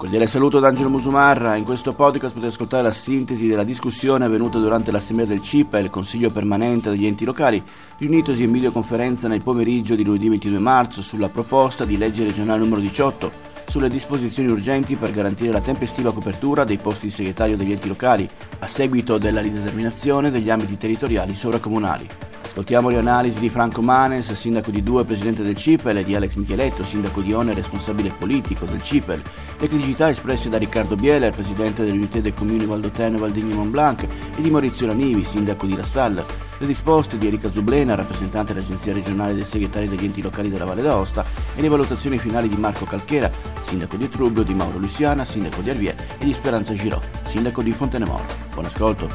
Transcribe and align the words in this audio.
cordiale 0.00 0.26
saluto 0.26 0.60
da 0.60 0.68
Angelo 0.68 0.88
Musumarra. 0.88 1.56
In 1.56 1.64
questo 1.64 1.92
podcast 1.92 2.32
potete 2.32 2.54
ascoltare 2.54 2.84
la 2.84 2.90
sintesi 2.90 3.46
della 3.46 3.64
discussione 3.64 4.24
avvenuta 4.24 4.58
durante 4.58 4.90
l'assemblea 4.90 5.26
del 5.26 5.42
CIPA 5.42 5.76
e 5.76 5.82
il 5.82 5.90
Consiglio 5.90 6.30
permanente 6.30 6.88
degli 6.88 7.04
enti 7.04 7.26
locali, 7.26 7.62
riunitosi 7.98 8.44
in 8.44 8.52
videoconferenza 8.52 9.28
nel 9.28 9.42
pomeriggio 9.42 9.94
di 9.96 10.02
lunedì 10.02 10.30
22 10.30 10.58
marzo 10.58 11.02
sulla 11.02 11.28
proposta 11.28 11.84
di 11.84 11.98
legge 11.98 12.24
regionale 12.24 12.60
numero 12.60 12.80
18 12.80 13.49
sulle 13.70 13.88
disposizioni 13.88 14.50
urgenti 14.50 14.96
per 14.96 15.12
garantire 15.12 15.52
la 15.52 15.60
tempestiva 15.60 16.12
copertura 16.12 16.64
dei 16.64 16.76
posti 16.76 17.06
di 17.06 17.12
segretario 17.12 17.56
degli 17.56 17.70
enti 17.70 17.86
locali 17.86 18.28
a 18.58 18.66
seguito 18.66 19.16
della 19.16 19.40
rideterminazione 19.40 20.32
degli 20.32 20.50
ambiti 20.50 20.76
territoriali 20.76 21.36
sovracomunali. 21.36 22.08
Ascoltiamo 22.42 22.88
le 22.88 22.96
analisi 22.96 23.38
di 23.38 23.48
Franco 23.48 23.80
Manes, 23.80 24.32
sindaco 24.32 24.72
di 24.72 24.82
Due, 24.82 25.04
presidente 25.04 25.44
del 25.44 25.54
CIPEL, 25.54 25.98
e 25.98 26.04
di 26.04 26.16
Alex 26.16 26.34
Micheletto, 26.34 26.82
sindaco 26.82 27.20
di 27.20 27.32
One 27.32 27.52
e 27.52 27.54
responsabile 27.54 28.10
politico 28.10 28.64
del 28.64 28.82
CIPEL, 28.82 29.22
le 29.60 29.68
criticità 29.68 30.08
espresse 30.08 30.48
da 30.48 30.58
Riccardo 30.58 30.96
Bieler, 30.96 31.32
presidente 31.32 31.84
dell'Unità 31.84 32.18
dei 32.18 32.34
Comuni 32.34 32.64
Valdoteno 32.64 33.18
e 33.18 33.20
Valdigno 33.20 33.54
Mont 33.54 33.70
Blanc, 33.70 34.02
e 34.02 34.42
di 34.42 34.50
Maurizio 34.50 34.88
Lanivi, 34.88 35.24
sindaco 35.24 35.66
di 35.66 35.76
La 35.76 35.84
Salle, 35.84 36.24
le 36.58 36.66
risposte 36.66 37.18
di 37.18 37.28
Erika 37.28 37.52
Zublena, 37.52 37.94
rappresentante 37.94 38.52
dell'Agenzia 38.52 38.92
regionale 38.92 39.34
dei 39.34 39.44
segretari 39.44 39.88
degli 39.88 40.04
enti 40.04 40.20
locali 40.20 40.50
della 40.50 40.64
Valle 40.64 40.82
d'Aosta, 40.82 41.24
e 41.54 41.60
le 41.60 41.68
valutazioni 41.68 42.18
finali 42.18 42.48
di 42.48 42.56
Marco 42.56 42.84
Calchera, 42.84 43.30
sindaco 43.62 43.96
di 43.96 44.08
Trubbio, 44.08 44.42
di 44.42 44.54
Mauro 44.54 44.78
Luciana, 44.78 45.24
sindaco 45.24 45.60
di 45.60 45.70
Arvier 45.70 45.94
e 46.18 46.24
di 46.24 46.32
Speranza 46.32 46.74
Girò, 46.74 47.00
sindaco 47.24 47.62
di 47.62 47.72
Fontenemoro. 47.72 48.24
Buon 48.52 48.66
ascolto. 48.66 49.08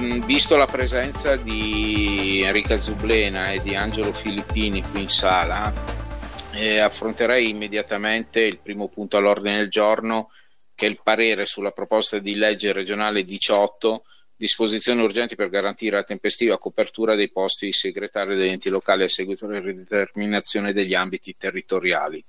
Mm, 0.00 0.20
visto 0.22 0.56
la 0.56 0.66
presenza 0.66 1.36
di 1.36 2.40
Enrica 2.42 2.78
Zublena 2.78 3.52
e 3.52 3.60
di 3.60 3.74
Angelo 3.74 4.12
Filippini 4.12 4.82
qui 4.82 5.02
in 5.02 5.08
sala, 5.08 5.72
eh, 6.52 6.78
affronterei 6.78 7.48
immediatamente 7.48 8.40
il 8.40 8.60
primo 8.60 8.88
punto 8.88 9.16
all'ordine 9.16 9.58
del 9.58 9.68
giorno, 9.68 10.30
che 10.74 10.86
è 10.86 10.88
il 10.88 11.00
parere 11.02 11.44
sulla 11.44 11.72
proposta 11.72 12.18
di 12.18 12.34
legge 12.34 12.72
regionale 12.72 13.24
18, 13.24 14.04
disposizioni 14.34 15.02
urgenti 15.02 15.36
per 15.36 15.50
garantire 15.50 15.96
la 15.96 16.04
tempestiva 16.04 16.56
copertura 16.56 17.14
dei 17.14 17.30
posti 17.30 17.66
di 17.66 17.72
segretario 17.72 18.36
degli 18.36 18.48
enti 18.48 18.70
locali 18.70 19.02
a 19.02 19.08
seguito 19.08 19.46
della 19.46 19.60
rideterminazione 19.60 20.72
degli 20.72 20.94
ambiti 20.94 21.36
territoriali 21.36 22.24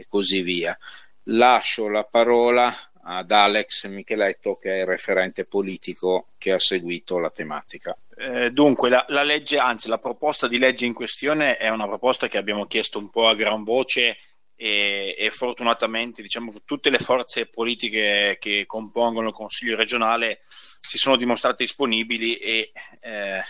e 0.00 0.06
così 0.08 0.42
via. 0.42 0.76
Lascio 1.24 1.88
la 1.88 2.04
parola 2.04 2.74
ad 3.02 3.30
Alex 3.30 3.86
Micheletto 3.86 4.56
che 4.56 4.74
è 4.74 4.80
il 4.80 4.86
referente 4.86 5.44
politico 5.44 6.28
che 6.38 6.52
ha 6.52 6.58
seguito 6.58 7.18
la 7.18 7.30
tematica. 7.30 7.96
Eh, 8.16 8.50
dunque, 8.50 8.88
la, 8.90 9.04
la, 9.08 9.22
legge, 9.22 9.58
anzi 9.58 9.88
la 9.88 9.98
proposta 9.98 10.48
di 10.48 10.58
legge 10.58 10.86
in 10.86 10.92
questione 10.92 11.56
è 11.56 11.68
una 11.68 11.86
proposta 11.86 12.28
che 12.28 12.38
abbiamo 12.38 12.66
chiesto 12.66 12.98
un 12.98 13.08
po' 13.08 13.28
a 13.28 13.34
gran 13.34 13.64
voce 13.64 14.18
e, 14.54 15.14
e 15.16 15.30
fortunatamente 15.30 16.20
diciamo, 16.20 16.52
tutte 16.64 16.90
le 16.90 16.98
forze 16.98 17.46
politiche 17.46 18.36
che 18.38 18.64
compongono 18.66 19.28
il 19.28 19.34
Consiglio 19.34 19.76
regionale 19.76 20.40
si 20.80 20.98
sono 20.98 21.16
dimostrate 21.16 21.64
disponibili 21.64 22.36
e 22.36 22.72
eh, 23.00 23.40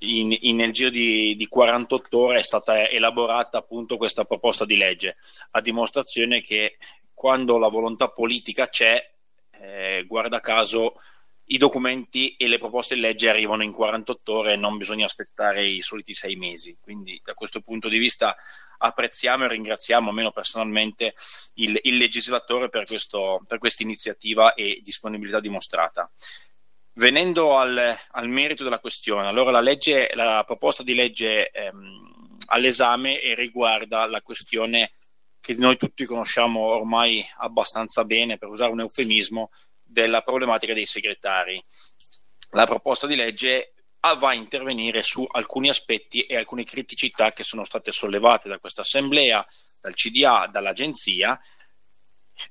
in, 0.00 0.36
in, 0.40 0.56
nel 0.56 0.72
giro 0.72 0.90
di, 0.90 1.36
di, 1.36 1.46
48 1.46 2.18
ore 2.18 2.38
è 2.38 2.42
stata 2.42 2.88
elaborata 2.88 3.58
appunto 3.58 3.96
questa 3.96 4.24
proposta 4.24 4.64
di 4.64 4.76
legge, 4.76 5.16
a 5.52 5.60
dimostrazione 5.60 6.40
che 6.40 6.76
quando 7.12 7.58
la 7.58 7.68
volontà 7.68 8.08
politica 8.08 8.68
c'è, 8.68 9.10
eh, 9.60 10.04
guarda 10.06 10.40
caso, 10.40 10.94
i 11.46 11.58
documenti 11.58 12.34
e 12.36 12.48
le 12.48 12.58
proposte 12.58 12.94
di 12.94 13.00
legge 13.00 13.28
arrivano 13.28 13.62
in 13.62 13.72
48 13.72 14.32
ore 14.32 14.52
e 14.54 14.56
non 14.56 14.76
bisogna 14.76 15.04
aspettare 15.04 15.64
i 15.64 15.80
soliti 15.80 16.12
sei 16.12 16.34
mesi. 16.34 16.76
Quindi 16.80 17.20
da 17.24 17.34
questo 17.34 17.60
punto 17.60 17.88
di 17.88 17.98
vista 17.98 18.36
apprezziamo 18.78 19.44
e 19.44 19.48
ringraziamo, 19.48 20.08
almeno 20.08 20.32
personalmente, 20.32 21.14
il, 21.54 21.78
il 21.84 21.96
legislatore 21.96 22.68
per, 22.68 22.84
questa 23.58 23.82
iniziativa 23.82 24.54
e 24.54 24.80
disponibilità 24.82 25.40
dimostrata. 25.40 26.10
Venendo 26.98 27.58
al, 27.58 27.94
al, 28.12 28.28
merito 28.28 28.64
della 28.64 28.78
questione, 28.78 29.26
allora 29.26 29.50
la, 29.50 29.60
legge, 29.60 30.10
la 30.14 30.42
proposta 30.46 30.82
di 30.82 30.94
legge 30.94 31.50
ehm, 31.50 32.38
all'esame 32.46 33.20
riguarda 33.34 34.06
la 34.06 34.22
questione 34.22 34.92
che 35.38 35.52
noi 35.52 35.76
tutti 35.76 36.06
conosciamo 36.06 36.60
ormai 36.60 37.22
abbastanza 37.36 38.04
bene, 38.04 38.38
per 38.38 38.48
usare 38.48 38.72
un 38.72 38.80
eufemismo, 38.80 39.50
della 39.82 40.22
problematica 40.22 40.72
dei 40.72 40.86
segretari. 40.86 41.62
La 42.52 42.64
proposta 42.64 43.06
di 43.06 43.14
legge 43.14 43.74
va 44.00 44.30
a 44.30 44.34
intervenire 44.34 45.02
su 45.02 45.26
alcuni 45.30 45.68
aspetti 45.68 46.22
e 46.22 46.36
alcune 46.36 46.64
criticità 46.64 47.32
che 47.34 47.44
sono 47.44 47.64
state 47.64 47.92
sollevate 47.92 48.48
da 48.48 48.58
questa 48.58 48.80
assemblea, 48.80 49.46
dal 49.82 49.92
CDA, 49.92 50.48
dall'agenzia 50.50 51.38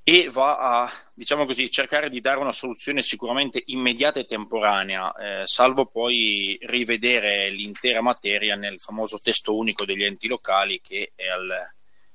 e 0.04 0.30
va 0.32 0.58
a 0.58 0.92
diciamo 1.14 1.46
così, 1.46 1.72
cercare 1.72 2.10
di 2.10 2.20
dare 2.20 2.40
una 2.40 2.52
soluzione 2.52 3.02
sicuramente 3.02 3.64
immediata 3.68 4.20
e 4.20 4.26
temporanea, 4.26 5.14
eh, 5.14 5.48
salvo 5.48 5.86
poi 5.86 6.58
rivedere 6.62 7.50
l'intera 7.50 8.02
materia 8.02 8.56
nel 8.56 8.80
famoso 8.80 9.20
testo 9.20 9.56
unico 9.56 9.86
degli 9.86 10.04
enti 10.04 10.28
locali 10.28 10.82
che 10.82 11.12
è 11.16 11.28
al, 11.28 11.74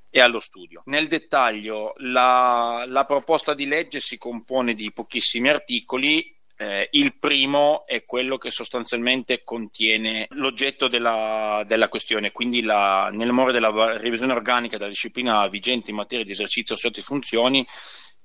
e 0.09 0.19
allo 0.19 0.39
studio. 0.39 0.83
Nel 0.85 1.07
dettaglio, 1.07 1.93
la, 1.97 2.83
la 2.87 3.05
proposta 3.05 3.53
di 3.53 3.65
legge 3.65 3.99
si 3.99 4.17
compone 4.17 4.73
di 4.73 4.91
pochissimi 4.91 5.49
articoli. 5.49 6.37
Eh, 6.61 6.89
il 6.91 7.17
primo 7.17 7.87
è 7.87 8.05
quello 8.05 8.37
che 8.37 8.51
sostanzialmente 8.51 9.43
contiene 9.43 10.27
l'oggetto 10.33 10.87
della, 10.87 11.63
della 11.65 11.89
questione, 11.89 12.31
quindi 12.31 12.61
la, 12.61 13.09
nel 13.11 13.31
more 13.31 13.51
della 13.51 13.97
revisione 13.97 14.33
organica 14.33 14.77
della 14.77 14.91
disciplina 14.91 15.47
vigente 15.47 15.89
in 15.89 15.95
materia 15.95 16.23
di 16.23 16.33
esercizio 16.33 16.75
di 16.91 17.01
funzioni 17.01 17.65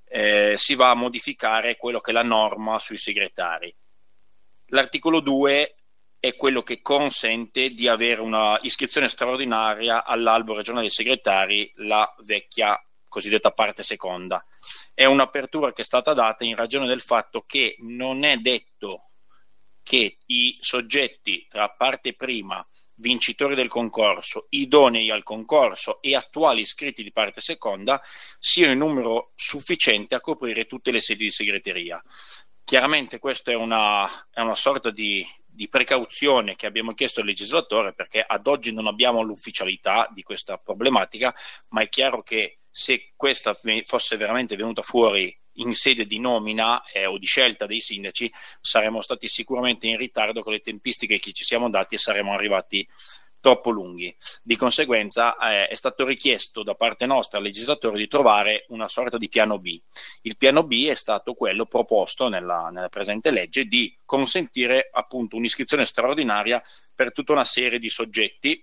eh, 0.05 0.53
si 0.55 0.75
va 0.75 0.91
a 0.91 0.95
modificare 0.95 1.79
quello 1.79 2.01
che 2.01 2.11
è 2.11 2.13
la 2.13 2.23
norma 2.23 2.79
sui 2.79 2.99
segretari. 2.99 3.75
L'articolo 4.67 5.21
2 5.21 5.75
è 6.21 6.37
quello 6.37 6.63
che 6.63 6.83
consente 6.83 7.71
di 7.71 7.89
avere 7.89 8.21
una 8.21 8.59
iscrizione 8.61 9.09
straordinaria 9.09 10.05
all'albo 10.05 10.55
regionale 10.55 10.89
dei 10.89 10.95
segretari, 10.95 11.73
la 11.77 12.15
vecchia 12.23 12.79
cosiddetta 13.16 13.50
parte 13.53 13.82
seconda. 13.82 14.44
È 14.93 15.06
un'apertura 15.06 15.72
che 15.72 15.81
è 15.81 15.84
stata 15.84 16.12
data 16.12 16.44
in 16.44 16.54
ragione 16.54 16.87
del 16.87 17.00
fatto 17.00 17.44
che 17.47 17.77
non 17.78 18.25
è 18.25 18.37
detto 18.37 19.09
che 19.82 20.19
i 20.27 20.54
soggetti 20.60 21.47
tra 21.49 21.71
parte 21.71 22.15
prima, 22.15 22.66
vincitori 22.97 23.55
del 23.55 23.69
concorso, 23.69 24.49
idonei 24.50 25.10
al 25.10 25.22
concorso 25.22 26.03
e 26.03 26.15
attuali 26.15 26.60
iscritti 26.60 27.03
di 27.03 27.10
parte 27.10 27.41
seconda 27.41 28.03
siano 28.38 28.72
in 28.72 28.78
numero 28.78 29.32
sufficiente 29.34 30.15
a 30.15 30.21
coprire 30.21 30.66
tutte 30.66 30.91
le 30.91 31.00
sedi 31.00 31.25
di 31.25 31.31
segreteria. 31.31 32.03
Chiaramente 32.65 33.19
questa 33.19 33.50
è 33.50 33.55
una, 33.55 34.28
è 34.31 34.41
una 34.41 34.56
sorta 34.56 34.91
di, 34.91 35.26
di 35.47 35.69
precauzione 35.69 36.55
che 36.55 36.66
abbiamo 36.66 36.93
chiesto 36.93 37.21
al 37.21 37.26
legislatore 37.26 37.94
perché 37.94 38.22
ad 38.26 38.47
oggi 38.47 38.75
non 38.75 38.87
abbiamo 38.87 39.22
l'ufficialità 39.22 40.06
di 40.12 40.22
questa 40.22 40.59
problematica, 40.59 41.34
ma 41.69 41.81
è 41.81 41.88
chiaro 41.88 42.22
che 42.22 42.59
se 42.76 43.14
questa 43.16 43.59
fosse 43.87 44.19
veramente 44.19 44.54
venuta 44.54 44.82
fuori 44.82 45.34
in 45.54 45.72
sede 45.72 46.04
di 46.04 46.19
nomina 46.19 46.84
eh, 46.84 47.06
o 47.06 47.16
di 47.16 47.25
scelta 47.25 47.64
dei 47.64 47.81
sindaci, 47.81 48.31
saremmo 48.60 49.00
stati 49.00 49.28
sicuramente 49.28 49.87
in 49.87 49.97
ritardo 49.97 50.42
con 50.42 50.53
le 50.53 50.60
tempistiche 50.60 51.19
che 51.19 51.32
ci 51.32 51.42
siamo 51.42 51.70
dati 51.70 51.94
e 51.94 51.98
saremmo 51.98 52.34
arrivati 52.34 52.87
troppo 53.41 53.70
lunghi. 53.70 54.14
Di 54.42 54.56
conseguenza 54.56 55.38
eh, 55.38 55.69
è 55.69 55.75
stato 55.75 56.04
richiesto 56.04 56.62
da 56.62 56.75
parte 56.75 57.06
nostra 57.06 57.38
al 57.38 57.44
legislatore 57.44 57.97
di 57.97 58.09
trovare 58.09 58.66
una 58.69 58.88
sorta 58.88 59.16
di 59.16 59.31
piano 59.31 59.58
B. 59.58 59.81
Il 60.20 60.37
piano 60.37 60.62
B 60.62 60.84
è 60.84 60.94
stato 60.94 61.32
quello 61.32 61.64
proposto 61.64 62.28
nella, 62.28 62.69
nella 62.70 62.91
presente 62.91 63.31
legge 63.31 63.64
di 63.64 63.97
consentire 64.04 64.91
appunto 64.93 65.37
un'iscrizione 65.37 65.87
straordinaria 65.87 66.62
per 66.94 67.10
tutta 67.14 67.32
una 67.32 67.44
serie 67.44 67.78
di 67.78 67.88
soggetti 67.88 68.62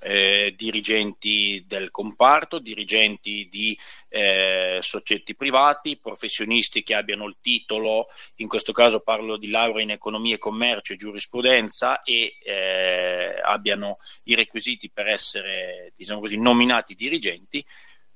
eh, 0.00 0.54
dirigenti 0.56 1.64
del 1.66 1.90
comparto, 1.90 2.58
dirigenti 2.58 3.48
di 3.50 3.78
eh, 4.08 4.78
soggetti 4.80 5.34
privati, 5.34 5.98
professionisti 5.98 6.82
che 6.82 6.94
abbiano 6.94 7.26
il 7.26 7.36
titolo, 7.40 8.06
in 8.36 8.48
questo 8.48 8.72
caso 8.72 9.00
parlo 9.00 9.36
di 9.36 9.48
laurea 9.48 9.82
in 9.82 9.90
economia 9.90 10.34
e 10.34 10.38
commercio 10.38 10.92
e 10.92 10.96
giurisprudenza 10.96 12.02
e 12.02 12.36
eh, 12.42 13.40
abbiano 13.42 13.98
i 14.24 14.34
requisiti 14.34 14.90
per 14.90 15.06
essere, 15.06 15.92
diciamo 15.96 16.20
così, 16.20 16.38
nominati 16.38 16.94
dirigenti. 16.94 17.64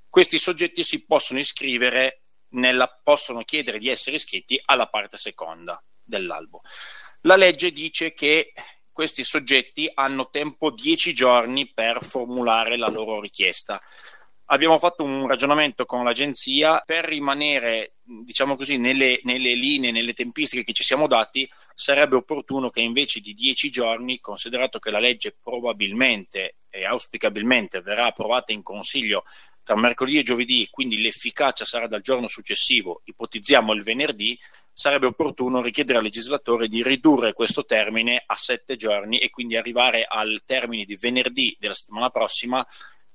Questi 0.08 0.38
soggetti 0.38 0.84
si 0.84 1.04
possono 1.04 1.38
iscrivere 1.38 2.22
nella, 2.50 2.88
possono 3.02 3.42
chiedere 3.44 3.78
di 3.78 3.88
essere 3.88 4.16
iscritti 4.16 4.60
alla 4.64 4.88
parte 4.88 5.16
seconda 5.16 5.82
dell'albo. 6.02 6.62
La 7.22 7.36
legge 7.36 7.72
dice 7.72 8.14
che 8.14 8.52
questi 8.98 9.22
soggetti 9.22 9.88
hanno 9.94 10.28
tempo 10.28 10.72
10 10.72 11.14
giorni 11.14 11.70
per 11.72 12.02
formulare 12.02 12.76
la 12.76 12.88
loro 12.88 13.20
richiesta. 13.20 13.80
Abbiamo 14.46 14.76
fatto 14.80 15.04
un 15.04 15.28
ragionamento 15.28 15.84
con 15.84 16.02
l'agenzia 16.02 16.82
per 16.84 17.04
rimanere, 17.04 17.92
diciamo 18.02 18.56
così, 18.56 18.76
nelle, 18.76 19.20
nelle 19.22 19.54
linee, 19.54 19.92
nelle 19.92 20.14
tempistiche 20.14 20.64
che 20.64 20.72
ci 20.72 20.82
siamo 20.82 21.06
dati, 21.06 21.48
sarebbe 21.74 22.16
opportuno 22.16 22.70
che 22.70 22.80
invece 22.80 23.20
di 23.20 23.34
10 23.34 23.70
giorni, 23.70 24.18
considerato 24.18 24.80
che 24.80 24.90
la 24.90 24.98
legge 24.98 25.36
probabilmente 25.40 26.56
e 26.68 26.84
auspicabilmente 26.84 27.80
verrà 27.80 28.06
approvata 28.06 28.50
in 28.50 28.64
Consiglio 28.64 29.22
tra 29.62 29.76
mercoledì 29.76 30.18
e 30.18 30.22
giovedì, 30.22 30.66
quindi 30.70 31.00
l'efficacia 31.00 31.64
sarà 31.64 31.86
dal 31.86 32.00
giorno 32.00 32.26
successivo, 32.26 33.02
ipotizziamo 33.04 33.74
il 33.74 33.82
venerdì, 33.84 34.36
sarebbe 34.78 35.06
opportuno 35.06 35.60
richiedere 35.60 35.98
al 35.98 36.04
legislatore 36.04 36.68
di 36.68 36.84
ridurre 36.84 37.32
questo 37.32 37.64
termine 37.64 38.22
a 38.24 38.36
sette 38.36 38.76
giorni 38.76 39.18
e 39.18 39.28
quindi 39.28 39.56
arrivare 39.56 40.06
al 40.08 40.42
termine 40.46 40.84
di 40.84 40.94
venerdì 40.94 41.56
della 41.58 41.74
settimana 41.74 42.10
prossima, 42.10 42.64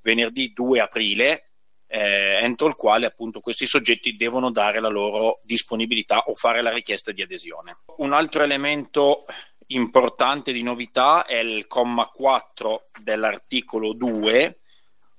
venerdì 0.01 0.51
2 0.51 0.81
aprile, 0.81 1.51
eh, 1.87 2.39
entro 2.41 2.67
il 2.67 2.75
quale 2.75 3.05
appunto 3.05 3.39
questi 3.39 3.65
soggetti 3.65 4.17
devono 4.17 4.51
dare 4.51 4.81
la 4.81 4.89
loro 4.89 5.39
disponibilità 5.45 6.23
o 6.25 6.35
fare 6.35 6.61
la 6.61 6.73
richiesta 6.73 7.13
di 7.13 7.21
adesione. 7.21 7.77
Un 7.99 8.11
altro 8.11 8.43
elemento 8.43 9.23
importante 9.67 10.51
di 10.51 10.63
novità 10.63 11.25
è 11.25 11.37
il 11.37 11.65
comma 11.67 12.07
4 12.07 12.89
dell'articolo 13.01 13.93
2 13.93 14.62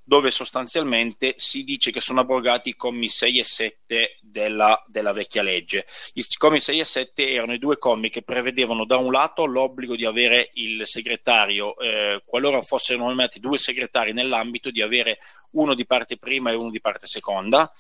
dove 0.05 0.31
sostanzialmente 0.31 1.33
si 1.37 1.65
dice 1.65 1.91
che 1.91 2.01
sono 2.01 2.21
abrogati 2.21 2.69
i 2.69 2.77
commi 2.77 3.09
6 3.09 3.39
e 3.39 3.45
7 3.45 4.19
della, 4.21 4.85
della, 4.87 5.13
vecchia 5.13 5.43
legge. 5.43 5.87
I 6.13 6.27
commi 6.37 6.61
6 6.61 6.79
e 6.79 6.85
7 6.85 7.31
erano 7.31 7.55
i 7.55 7.59
due 7.59 7.79
commi 7.79 8.11
che 8.11 8.23
prevedevano 8.23 8.85
da 8.85 8.99
un 8.99 9.11
lato 9.11 9.47
l'obbligo 9.47 9.97
di 9.97 10.05
avere 10.05 10.51
il 10.55 10.87
segretario, 10.87 11.77
eh, 11.79 12.23
qualora 12.25 12.61
fossero 12.61 12.99
nominati 12.99 13.41
due 13.41 13.57
segretari 13.57 14.13
nell'ambito, 14.13 14.71
di 14.71 14.83
avere 14.83 15.19
uno 15.53 15.75
di 15.75 15.87
parte 15.87 16.19
prima 16.19 16.51
e 16.51 16.55
uno 16.55 16.71
di 16.71 16.81
parte 16.81 17.07
seconda 17.07 17.73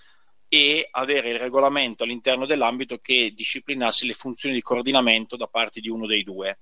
e 0.48 0.88
avere 0.92 1.30
il 1.30 1.38
regolamento 1.38 2.04
all'interno 2.04 2.46
dell'ambito 2.46 2.98
che 2.98 3.32
disciplinasse 3.34 4.06
le 4.06 4.14
funzioni 4.14 4.54
di 4.54 4.62
coordinamento 4.62 5.36
da 5.36 5.46
parte 5.46 5.80
di 5.80 5.88
uno 5.88 6.06
dei 6.06 6.22
due. 6.22 6.58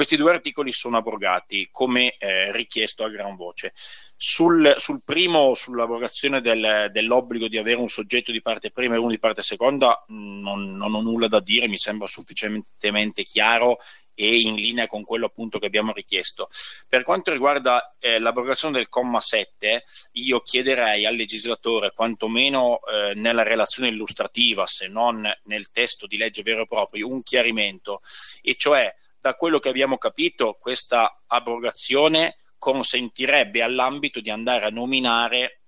Questi 0.00 0.16
due 0.16 0.32
articoli 0.32 0.72
sono 0.72 0.96
abrogati 0.96 1.68
come 1.70 2.16
eh, 2.16 2.50
richiesto 2.52 3.04
a 3.04 3.10
gran 3.10 3.36
voce. 3.36 3.74
Sul, 4.16 4.72
sul 4.78 5.02
primo, 5.04 5.54
sull'abrogazione 5.54 6.40
del, 6.40 6.88
dell'obbligo 6.90 7.48
di 7.48 7.58
avere 7.58 7.76
un 7.76 7.88
soggetto 7.88 8.32
di 8.32 8.40
parte 8.40 8.70
prima 8.70 8.94
e 8.94 8.98
uno 8.98 9.10
di 9.10 9.18
parte 9.18 9.42
seconda, 9.42 10.02
non, 10.08 10.74
non 10.74 10.94
ho 10.94 11.02
nulla 11.02 11.28
da 11.28 11.40
dire, 11.40 11.68
mi 11.68 11.76
sembra 11.76 12.06
sufficientemente 12.06 13.24
chiaro 13.24 13.76
e 14.14 14.40
in 14.40 14.54
linea 14.54 14.86
con 14.86 15.04
quello 15.04 15.26
appunto 15.26 15.58
che 15.58 15.66
abbiamo 15.66 15.92
richiesto. 15.92 16.48
Per 16.88 17.02
quanto 17.02 17.30
riguarda 17.30 17.94
eh, 17.98 18.18
l'abrogazione 18.18 18.78
del 18.78 18.88
comma 18.88 19.20
7, 19.20 19.84
io 20.12 20.40
chiederei 20.40 21.04
al 21.04 21.14
legislatore, 21.14 21.92
quantomeno 21.92 22.80
eh, 22.86 23.12
nella 23.16 23.42
relazione 23.42 23.90
illustrativa, 23.90 24.66
se 24.66 24.88
non 24.88 25.30
nel 25.42 25.70
testo 25.70 26.06
di 26.06 26.16
legge 26.16 26.40
vero 26.40 26.62
e 26.62 26.66
proprio, 26.66 27.06
un 27.06 27.22
chiarimento, 27.22 28.00
e 28.40 28.54
cioè 28.54 28.90
da 29.20 29.34
quello 29.34 29.58
che 29.58 29.68
abbiamo 29.68 29.98
capito, 29.98 30.56
questa 30.58 31.22
abrogazione 31.26 32.38
consentirebbe 32.58 33.62
all'ambito 33.62 34.20
di 34.20 34.30
andare 34.30 34.64
a 34.64 34.70
nominare, 34.70 35.60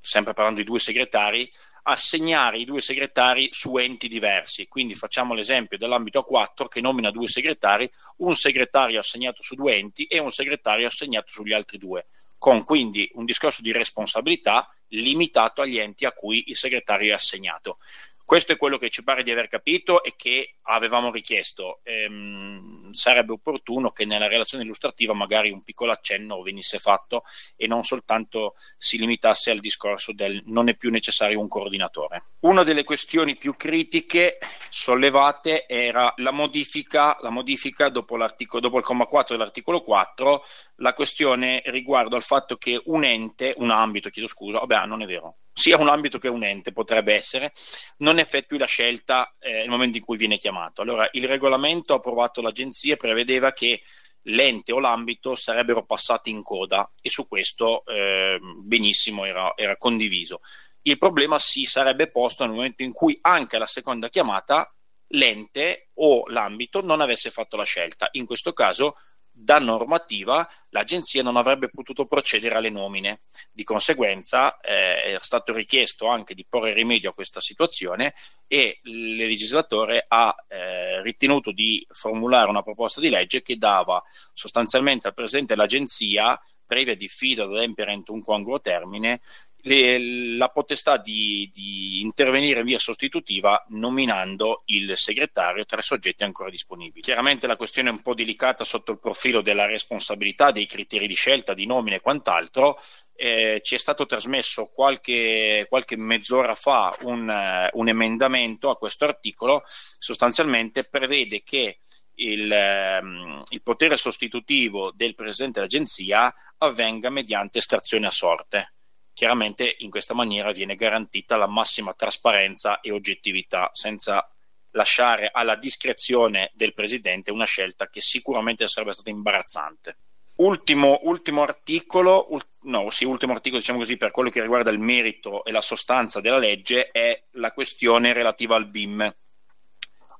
sempre 0.00 0.34
parlando 0.34 0.60
di 0.60 0.66
due 0.66 0.78
segretari, 0.78 1.50
assegnare 1.84 2.58
i 2.58 2.64
due 2.64 2.80
segretari 2.80 3.48
su 3.52 3.76
enti 3.76 4.08
diversi. 4.08 4.66
Quindi 4.68 4.94
facciamo 4.94 5.34
l'esempio 5.34 5.78
dell'ambito 5.78 6.26
A4 6.28 6.68
che 6.68 6.80
nomina 6.80 7.10
due 7.10 7.28
segretari, 7.28 7.90
un 8.18 8.34
segretario 8.34 8.98
assegnato 8.98 9.42
su 9.42 9.54
due 9.54 9.76
enti 9.76 10.04
e 10.04 10.18
un 10.18 10.30
segretario 10.30 10.86
assegnato 10.86 11.30
sugli 11.30 11.52
altri 11.52 11.78
due, 11.78 12.06
con 12.38 12.64
quindi 12.64 13.10
un 13.14 13.24
discorso 13.24 13.62
di 13.62 13.72
responsabilità 13.72 14.68
limitato 14.88 15.62
agli 15.62 15.78
enti 15.78 16.04
a 16.04 16.12
cui 16.12 16.44
il 16.48 16.56
segretario 16.56 17.10
è 17.10 17.14
assegnato. 17.14 17.78
Questo 18.26 18.52
è 18.52 18.56
quello 18.56 18.78
che 18.78 18.88
ci 18.88 19.04
pare 19.04 19.22
di 19.22 19.30
aver 19.30 19.48
capito 19.48 20.02
e 20.02 20.14
che 20.16 20.54
avevamo 20.62 21.10
richiesto. 21.10 21.80
Ehm, 21.82 22.90
sarebbe 22.90 23.32
opportuno 23.32 23.90
che 23.90 24.06
nella 24.06 24.28
relazione 24.28 24.64
illustrativa 24.64 25.12
magari 25.12 25.50
un 25.50 25.62
piccolo 25.62 25.92
accenno 25.92 26.40
venisse 26.40 26.78
fatto 26.78 27.24
e 27.54 27.66
non 27.66 27.84
soltanto 27.84 28.54
si 28.78 28.98
limitasse 28.98 29.50
al 29.50 29.60
discorso 29.60 30.14
del 30.14 30.42
non 30.46 30.68
è 30.68 30.76
più 30.76 30.90
necessario 30.90 31.38
un 31.38 31.48
coordinatore. 31.48 32.24
Una 32.40 32.62
delle 32.62 32.84
questioni 32.84 33.36
più 33.36 33.56
critiche 33.56 34.38
sollevate 34.70 35.66
era 35.66 36.14
la 36.16 36.30
modifica, 36.30 37.18
la 37.20 37.30
modifica 37.30 37.90
dopo, 37.90 38.16
dopo 38.58 38.78
il 38.78 38.84
comma 38.84 39.04
4 39.04 39.36
dell'articolo 39.36 39.82
4, 39.82 40.44
la 40.76 40.94
questione 40.94 41.62
riguardo 41.66 42.16
al 42.16 42.22
fatto 42.22 42.56
che 42.56 42.80
un 42.86 43.04
ente, 43.04 43.54
un 43.58 43.70
ambito, 43.70 44.08
chiedo 44.08 44.28
scusa, 44.28 44.60
vabbè, 44.60 44.86
non 44.86 45.02
è 45.02 45.06
vero, 45.06 45.36
sia 45.52 45.78
un 45.78 45.88
ambito 45.88 46.18
che 46.18 46.28
un 46.28 46.42
ente 46.42 46.72
potrebbe 46.72 47.14
essere, 47.14 47.52
non 47.98 48.13
effettui 48.18 48.58
la 48.58 48.66
scelta 48.66 49.34
eh, 49.38 49.52
nel 49.52 49.68
momento 49.68 49.98
in 49.98 50.04
cui 50.04 50.16
viene 50.16 50.38
chiamato. 50.38 50.82
Allora, 50.82 51.08
il 51.12 51.26
regolamento 51.26 51.94
approvato 51.94 52.40
dall'agenzia 52.40 52.96
prevedeva 52.96 53.52
che 53.52 53.82
l'ente 54.24 54.72
o 54.72 54.78
l'ambito 54.78 55.34
sarebbero 55.34 55.84
passati 55.84 56.30
in 56.30 56.42
coda 56.42 56.90
e 57.00 57.10
su 57.10 57.26
questo 57.28 57.84
eh, 57.86 58.38
benissimo 58.40 59.24
era, 59.24 59.52
era 59.56 59.76
condiviso. 59.76 60.40
Il 60.82 60.98
problema 60.98 61.38
si 61.38 61.64
sarebbe 61.64 62.10
posto 62.10 62.44
nel 62.44 62.54
momento 62.54 62.82
in 62.82 62.92
cui 62.92 63.18
anche 63.22 63.56
alla 63.56 63.66
seconda 63.66 64.08
chiamata 64.08 64.74
l'ente 65.08 65.90
o 65.94 66.24
l'ambito 66.28 66.82
non 66.82 67.00
avesse 67.00 67.30
fatto 67.30 67.56
la 67.56 67.64
scelta. 67.64 68.08
In 68.12 68.26
questo 68.26 68.52
caso 68.52 68.96
da 69.36 69.58
normativa 69.58 70.48
l'agenzia 70.68 71.22
non 71.24 71.36
avrebbe 71.36 71.68
potuto 71.68 72.06
procedere 72.06 72.54
alle 72.54 72.70
nomine. 72.70 73.22
Di 73.52 73.64
conseguenza 73.64 74.60
eh, 74.60 75.10
era 75.10 75.18
stato 75.20 75.52
richiesto 75.52 76.06
anche 76.06 76.34
di 76.34 76.46
porre 76.48 76.72
rimedio 76.72 77.10
a 77.10 77.14
questa 77.14 77.40
situazione 77.40 78.14
e 78.46 78.78
il 78.84 79.16
legislatore 79.16 80.04
ha 80.06 80.34
eh, 80.46 81.02
ritenuto 81.02 81.50
di 81.50 81.84
formulare 81.90 82.48
una 82.48 82.62
proposta 82.62 83.00
di 83.00 83.10
legge 83.10 83.42
che 83.42 83.56
dava 83.56 84.02
sostanzialmente 84.32 85.08
al 85.08 85.14
Presidente 85.14 85.54
dell'agenzia, 85.54 86.40
previa 86.64 86.94
diffida 86.94 87.42
ad 87.42 87.54
adempiere 87.54 88.00
un 88.06 88.22
congruo 88.22 88.60
termine, 88.60 89.20
le, 89.66 90.36
la 90.36 90.48
potestà 90.48 90.96
di, 90.96 91.50
di, 91.52 92.00
intervenire 92.02 92.60
in 92.60 92.66
via 92.66 92.78
sostitutiva 92.78 93.64
nominando 93.68 94.62
il 94.66 94.96
segretario 94.96 95.64
tra 95.64 95.78
i 95.78 95.82
soggetti 95.82 96.24
ancora 96.24 96.50
disponibili. 96.50 97.00
Chiaramente 97.00 97.46
la 97.46 97.56
questione 97.56 97.88
è 97.88 97.92
un 97.92 98.02
po' 98.02 98.14
delicata 98.14 98.64
sotto 98.64 98.92
il 98.92 98.98
profilo 98.98 99.40
della 99.40 99.66
responsabilità, 99.66 100.50
dei 100.50 100.66
criteri 100.66 101.06
di 101.06 101.14
scelta, 101.14 101.54
di 101.54 101.66
nomine 101.66 101.96
e 101.96 102.00
quant'altro. 102.00 102.78
Eh, 103.16 103.60
ci 103.62 103.76
è 103.76 103.78
stato 103.78 104.06
trasmesso 104.06 104.66
qualche, 104.74 105.66
qualche 105.68 105.96
mezz'ora 105.96 106.54
fa 106.56 106.96
un, 107.02 107.28
uh, 107.28 107.78
un 107.78 107.88
emendamento 107.88 108.70
a 108.70 108.76
questo 108.76 109.04
articolo, 109.04 109.62
sostanzialmente 109.98 110.84
prevede 110.84 111.42
che 111.44 111.78
il, 112.16 112.98
um, 113.00 113.42
il, 113.48 113.62
potere 113.62 113.96
sostitutivo 113.96 114.92
del 114.92 115.14
presidente 115.14 115.60
dell'agenzia 115.60 116.34
avvenga 116.58 117.08
mediante 117.08 117.58
estrazione 117.58 118.06
a 118.08 118.10
sorte. 118.10 118.73
Chiaramente 119.14 119.76
in 119.78 119.90
questa 119.90 120.12
maniera 120.12 120.52
viene 120.52 120.74
garantita 120.74 121.36
la 121.36 121.46
massima 121.46 121.94
trasparenza 121.94 122.80
e 122.80 122.90
oggettività, 122.90 123.70
senza 123.72 124.28
lasciare 124.72 125.30
alla 125.32 125.54
discrezione 125.54 126.50
del 126.54 126.74
presidente 126.74 127.30
una 127.30 127.44
scelta 127.44 127.88
che 127.88 128.00
sicuramente 128.00 128.66
sarebbe 128.66 128.92
stata 128.92 129.10
imbarazzante. 129.10 129.96
Ultimo, 130.36 130.98
ultimo 131.04 131.42
articolo, 131.42 132.26
ul, 132.32 132.42
no, 132.62 132.90
sì, 132.90 133.04
ultimo 133.04 133.32
articolo, 133.32 133.60
diciamo 133.60 133.78
così, 133.78 133.96
per 133.96 134.10
quello 134.10 134.30
che 134.30 134.40
riguarda 134.40 134.70
il 134.70 134.80
merito 134.80 135.44
e 135.44 135.52
la 135.52 135.60
sostanza 135.60 136.20
della 136.20 136.38
legge 136.38 136.90
è 136.90 137.22
la 137.32 137.52
questione 137.52 138.12
relativa 138.12 138.56
al 138.56 138.66
BIM. 138.66 139.14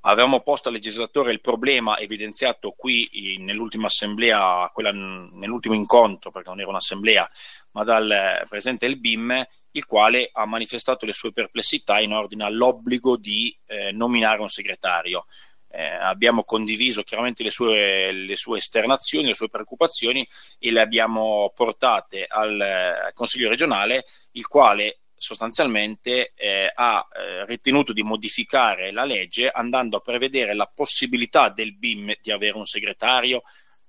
Avevamo 0.07 0.41
posto 0.41 0.69
al 0.69 0.75
legislatore 0.75 1.33
il 1.33 1.41
problema 1.41 1.99
evidenziato 1.99 2.73
qui 2.73 3.37
nell'ultima 3.39 3.87
assemblea, 3.87 4.71
quella, 4.71 4.93
nell'ultimo 4.93 5.75
incontro, 5.75 6.31
perché 6.31 6.51
non 6.51 6.61
era 6.61 6.69
un'assemblea, 6.69 7.31
ma 7.71 7.85
dal 7.85 8.45
presidente 8.47 8.87
del 8.87 9.01
BIM, 9.01 9.47
il 9.71 9.87
quale 9.87 10.29
ha 10.31 10.45
manifestato 10.45 11.07
le 11.07 11.15
sue 11.15 11.33
perplessità 11.33 12.01
in 12.01 12.13
ordine 12.13 12.45
all'obbligo 12.45 13.17
di 13.17 13.57
eh, 13.65 13.93
nominare 13.93 14.43
un 14.43 14.51
segretario. 14.51 15.25
Eh, 15.71 15.87
abbiamo 15.87 16.45
condiviso 16.45 17.03
chiaramente 17.03 17.43
le 17.43 17.51
sue, 17.51 18.13
le 18.13 18.37
sue, 18.37 18.59
esternazioni, 18.59 19.29
le 19.29 19.35
sue 19.35 19.49
preoccupazioni 19.49 20.29
e 20.59 20.71
le 20.71 20.83
abbiamo 20.83 21.51
portate 21.55 22.27
al, 22.29 22.61
al 22.61 23.13
Consiglio 23.15 23.49
regionale, 23.49 24.05
il 24.33 24.47
quale 24.47 24.99
sostanzialmente 25.17 26.33
eh, 26.35 26.71
ha 26.75 27.07
eh, 27.13 27.47
ritenuto 27.47 27.93
di 27.93 28.03
modificare 28.03 28.93
la 28.93 29.05
legge 29.05 29.49
andando 29.51 29.97
a 29.97 30.01
prevedere 30.01 30.55
la 30.55 30.71
possibilità 30.73 31.49
del 31.49 31.75
BIM 31.75 32.15
di 32.21 32.31
avere 32.31 32.57
un 32.57 32.67
segretario, 32.67 33.43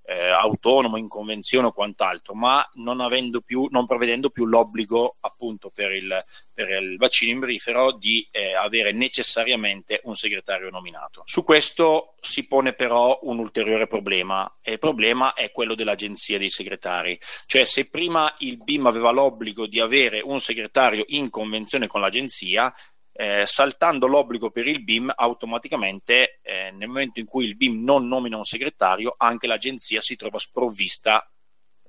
eh, 0.06 0.28
autonomo 0.30 0.98
in 0.98 1.08
convenzione 1.08 1.68
o 1.68 1.72
quant'altro, 1.72 2.36
ma 2.36 2.68
non, 2.76 3.08
più, 3.44 3.68
non 3.72 3.86
prevedendo 3.86 4.30
più 4.30 4.46
l'obbligo 4.46 5.18
appunto 5.22 5.72
per 5.74 5.92
il, 5.92 6.16
per 6.54 6.70
il 6.70 6.98
vaccino 6.98 7.32
imbrifero 7.32 7.98
di 7.98 8.28
eh, 8.32 8.54
avere 8.54 8.92
necessariamente 8.92 10.02
un 10.04 10.16
segretario 10.16 10.70
nominato. 10.70 11.24
Su 11.26 11.44
questo 11.44 12.16
si 12.22 12.46
pone 12.48 12.74
però 12.74 13.20
un 13.24 13.40
ulteriore 13.40 13.88
problema 13.88 14.58
e 14.62 14.74
il 14.74 14.80
problema 14.80 15.34
è 15.34 15.52
quello 15.52 15.76
dell'agenzia 15.76 16.38
dei 16.38 16.50
segretari, 16.50 17.20
cioè 17.46 17.66
se 17.66 17.86
prima 17.86 18.34
il 18.40 18.58
BIM 18.58 18.86
aveva 18.86 19.10
l'obbligo 19.10 19.66
di 19.66 19.80
avere 19.80 20.22
un 20.22 20.40
segretario 20.40 21.04
in 21.08 21.30
convenzione 21.30 21.88
con 21.88 22.02
l'agenzia, 22.02 22.74
eh, 23.18 23.46
saltando 23.46 24.08
l'obbligo 24.08 24.52
per 24.52 24.68
il 24.68 24.84
BIM, 24.84 25.12
automaticamente 25.16 26.40
eh, 26.42 26.72
nel 26.72 26.90
momento 26.90 27.22
in 27.22 27.26
cui 27.26 27.46
il 27.46 27.56
BIM 27.56 27.82
non 27.82 28.08
nomina 28.08 28.36
un 28.36 28.44
segretario, 28.44 29.16
anche 29.18 29.48
l'agenzia 29.48 30.02
si 30.02 30.18
trova 30.18 30.38
sprovvista 30.38 31.26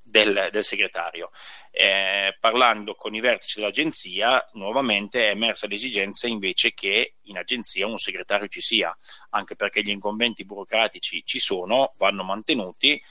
del, 0.01 0.51
del 0.53 0.63
segretario. 0.63 1.31
Eh, 1.73 2.37
parlando 2.39 2.95
con 2.95 3.15
i 3.17 3.21
vertici 3.21 3.59
dell'agenzia, 3.59 4.49
nuovamente 4.53 5.27
è 5.27 5.31
emersa 5.31 5.67
l'esigenza 5.67 6.29
invece 6.29 6.73
che 6.75 7.17
in 7.23 7.39
agenzia 7.39 7.89
un 7.89 7.99
segretario 7.99 8.47
ci 8.47 8.61
sia, 8.61 8.97
anche 9.31 9.57
perché 9.57 9.83
gli 9.83 9.91
inconventi 9.91 10.45
burocratici 10.45 11.25
ci 11.25 11.41
sono, 11.41 11.95
vanno 11.97 12.23
mantenuti 12.23 13.03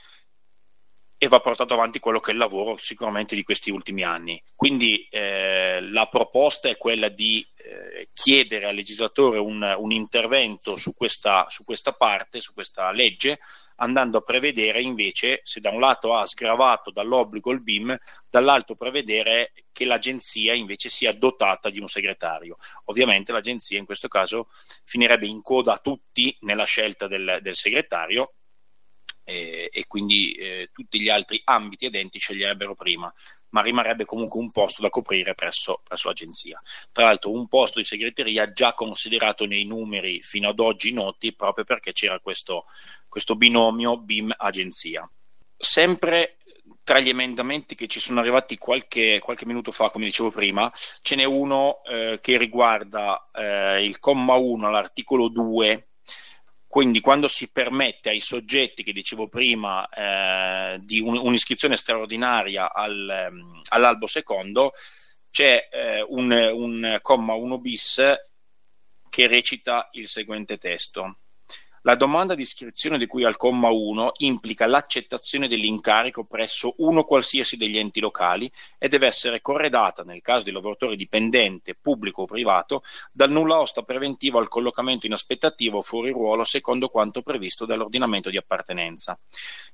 e 1.18 1.28
va 1.28 1.40
portato 1.40 1.72
avanti 1.72 1.98
quello 1.98 2.20
che 2.20 2.30
è 2.30 2.34
il 2.34 2.40
lavoro 2.40 2.76
sicuramente 2.76 3.34
di 3.34 3.42
questi 3.42 3.70
ultimi 3.70 4.02
anni. 4.02 4.42
Quindi 4.54 5.06
eh, 5.10 5.80
la 5.80 6.06
proposta 6.06 6.68
è 6.68 6.76
quella 6.76 7.08
di 7.08 7.46
eh, 7.56 8.10
chiedere 8.12 8.66
al 8.66 8.74
legislatore 8.74 9.38
un, 9.38 9.74
un 9.78 9.92
intervento 9.92 10.76
su 10.76 10.94
questa, 10.94 11.46
su 11.48 11.64
questa, 11.64 11.92
parte, 11.92 12.40
su 12.40 12.52
questa 12.52 12.90
legge, 12.92 13.38
andando 13.76 14.18
a 14.18 14.22
prevedere 14.22 14.82
invece, 14.82 15.40
se 15.42 15.60
da 15.60 15.70
un 15.70 15.80
lato 15.80 16.14
ha 16.14 16.26
sgravato 16.26 16.90
dall'obbligo 16.90 17.50
il 17.50 17.62
BIM, 17.62 17.96
dall'altro 18.28 18.74
prevedere 18.74 19.52
che 19.72 19.86
l'agenzia 19.86 20.52
invece 20.52 20.90
sia 20.90 21.12
dotata 21.12 21.70
di 21.70 21.80
un 21.80 21.88
segretario. 21.88 22.56
Ovviamente 22.84 23.32
l'agenzia 23.32 23.78
in 23.78 23.86
questo 23.86 24.08
caso 24.08 24.48
finirebbe 24.84 25.26
in 25.26 25.40
coda 25.40 25.74
a 25.74 25.78
tutti 25.78 26.36
nella 26.40 26.64
scelta 26.64 27.06
del, 27.06 27.38
del 27.40 27.54
segretario 27.54 28.34
e, 29.28 29.68
e 29.72 29.86
quindi 29.88 30.34
eh, 30.34 30.70
tutti 30.72 31.00
gli 31.00 31.08
altri 31.08 31.40
ambiti 31.44 31.86
ed 31.86 31.96
enti 31.96 32.20
sceglierebbero 32.20 32.74
prima, 32.74 33.12
ma 33.48 33.60
rimarrebbe 33.60 34.04
comunque 34.04 34.38
un 34.38 34.52
posto 34.52 34.82
da 34.82 34.88
coprire 34.88 35.34
presso, 35.34 35.80
presso 35.82 36.06
l'agenzia. 36.06 36.62
Tra 36.92 37.04
l'altro 37.04 37.32
un 37.32 37.48
posto 37.48 37.80
di 37.80 37.84
segreteria 37.84 38.52
già 38.52 38.72
considerato 38.72 39.44
nei 39.44 39.64
numeri 39.64 40.22
fino 40.22 40.48
ad 40.48 40.60
oggi 40.60 40.92
noti 40.92 41.34
proprio 41.34 41.64
perché 41.64 41.92
c'era 41.92 42.20
questo, 42.20 42.66
questo 43.08 43.34
binomio 43.34 43.98
BIM-agenzia. 43.98 45.10
Sempre 45.56 46.36
tra 46.84 47.00
gli 47.00 47.08
emendamenti 47.08 47.74
che 47.74 47.88
ci 47.88 47.98
sono 47.98 48.20
arrivati 48.20 48.58
qualche, 48.58 49.18
qualche, 49.18 49.44
minuto 49.44 49.72
fa, 49.72 49.90
come 49.90 50.04
dicevo 50.04 50.30
prima, 50.30 50.72
ce 51.02 51.16
n'è 51.16 51.24
uno 51.24 51.82
eh, 51.82 52.20
che 52.22 52.38
riguarda 52.38 53.28
eh, 53.34 53.84
il 53.84 53.98
comma 53.98 54.34
1 54.34 54.68
all'articolo 54.68 55.26
2 55.26 55.85
quindi 56.66 57.00
quando 57.00 57.28
si 57.28 57.48
permette 57.48 58.10
ai 58.10 58.20
soggetti 58.20 58.82
che 58.82 58.92
dicevo 58.92 59.28
prima 59.28 59.88
eh, 59.88 60.78
di 60.80 61.00
un, 61.00 61.16
un'iscrizione 61.16 61.76
straordinaria 61.76 62.72
al, 62.72 63.28
um, 63.30 63.60
all'albo 63.68 64.06
secondo, 64.06 64.72
c'è 65.30 65.68
eh, 65.70 66.04
un, 66.08 66.30
un 66.30 66.98
comma 67.02 67.34
1 67.34 67.58
bis 67.58 68.02
che 69.08 69.26
recita 69.26 69.88
il 69.92 70.08
seguente 70.08 70.58
testo. 70.58 71.18
La 71.86 71.94
domanda 71.94 72.34
di 72.34 72.42
iscrizione 72.42 72.98
di 72.98 73.06
cui 73.06 73.22
al 73.22 73.36
comma 73.36 73.70
1 73.70 74.14
implica 74.16 74.66
l'accettazione 74.66 75.46
dell'incarico 75.46 76.24
presso 76.24 76.74
uno 76.78 77.04
qualsiasi 77.04 77.56
degli 77.56 77.78
enti 77.78 78.00
locali 78.00 78.50
e 78.76 78.88
deve 78.88 79.06
essere 79.06 79.40
corredata, 79.40 80.02
nel 80.02 80.20
caso 80.20 80.42
di 80.42 80.50
lavoratore 80.50 80.96
dipendente, 80.96 81.76
pubblico 81.80 82.22
o 82.22 82.24
privato, 82.24 82.82
dal 83.12 83.30
nulla 83.30 83.60
osta 83.60 83.82
preventivo 83.82 84.40
al 84.40 84.48
collocamento 84.48 85.06
in 85.06 85.12
aspettativa 85.12 85.76
o 85.76 85.82
fuori 85.82 86.10
ruolo 86.10 86.42
secondo 86.42 86.88
quanto 86.88 87.22
previsto 87.22 87.66
dall'ordinamento 87.66 88.30
di 88.30 88.36
appartenenza. 88.36 89.16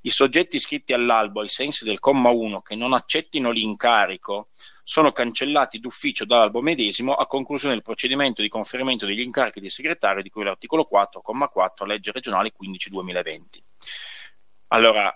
I 0.02 0.10
soggetti 0.10 0.56
iscritti 0.56 0.92
all'albo 0.92 1.40
ai 1.40 1.48
sensi 1.48 1.86
del 1.86 1.98
comma 1.98 2.28
1 2.28 2.60
che 2.60 2.74
non 2.74 2.92
accettino 2.92 3.50
l'incarico 3.50 4.48
sono 4.82 5.12
cancellati 5.12 5.78
d'ufficio 5.78 6.24
dall'albo 6.24 6.60
medesimo 6.60 7.14
a 7.14 7.26
conclusione 7.26 7.74
del 7.74 7.82
procedimento 7.82 8.42
di 8.42 8.48
conferimento 8.48 9.06
degli 9.06 9.20
incarichi 9.20 9.60
di 9.60 9.70
segretario 9.70 10.22
di 10.22 10.30
cui 10.30 10.44
l'articolo 10.44 10.88
4,4 10.90 11.86
legge 11.86 12.12
regionale 12.12 12.52
15-2020. 12.52 13.42
Allora, 14.68 15.14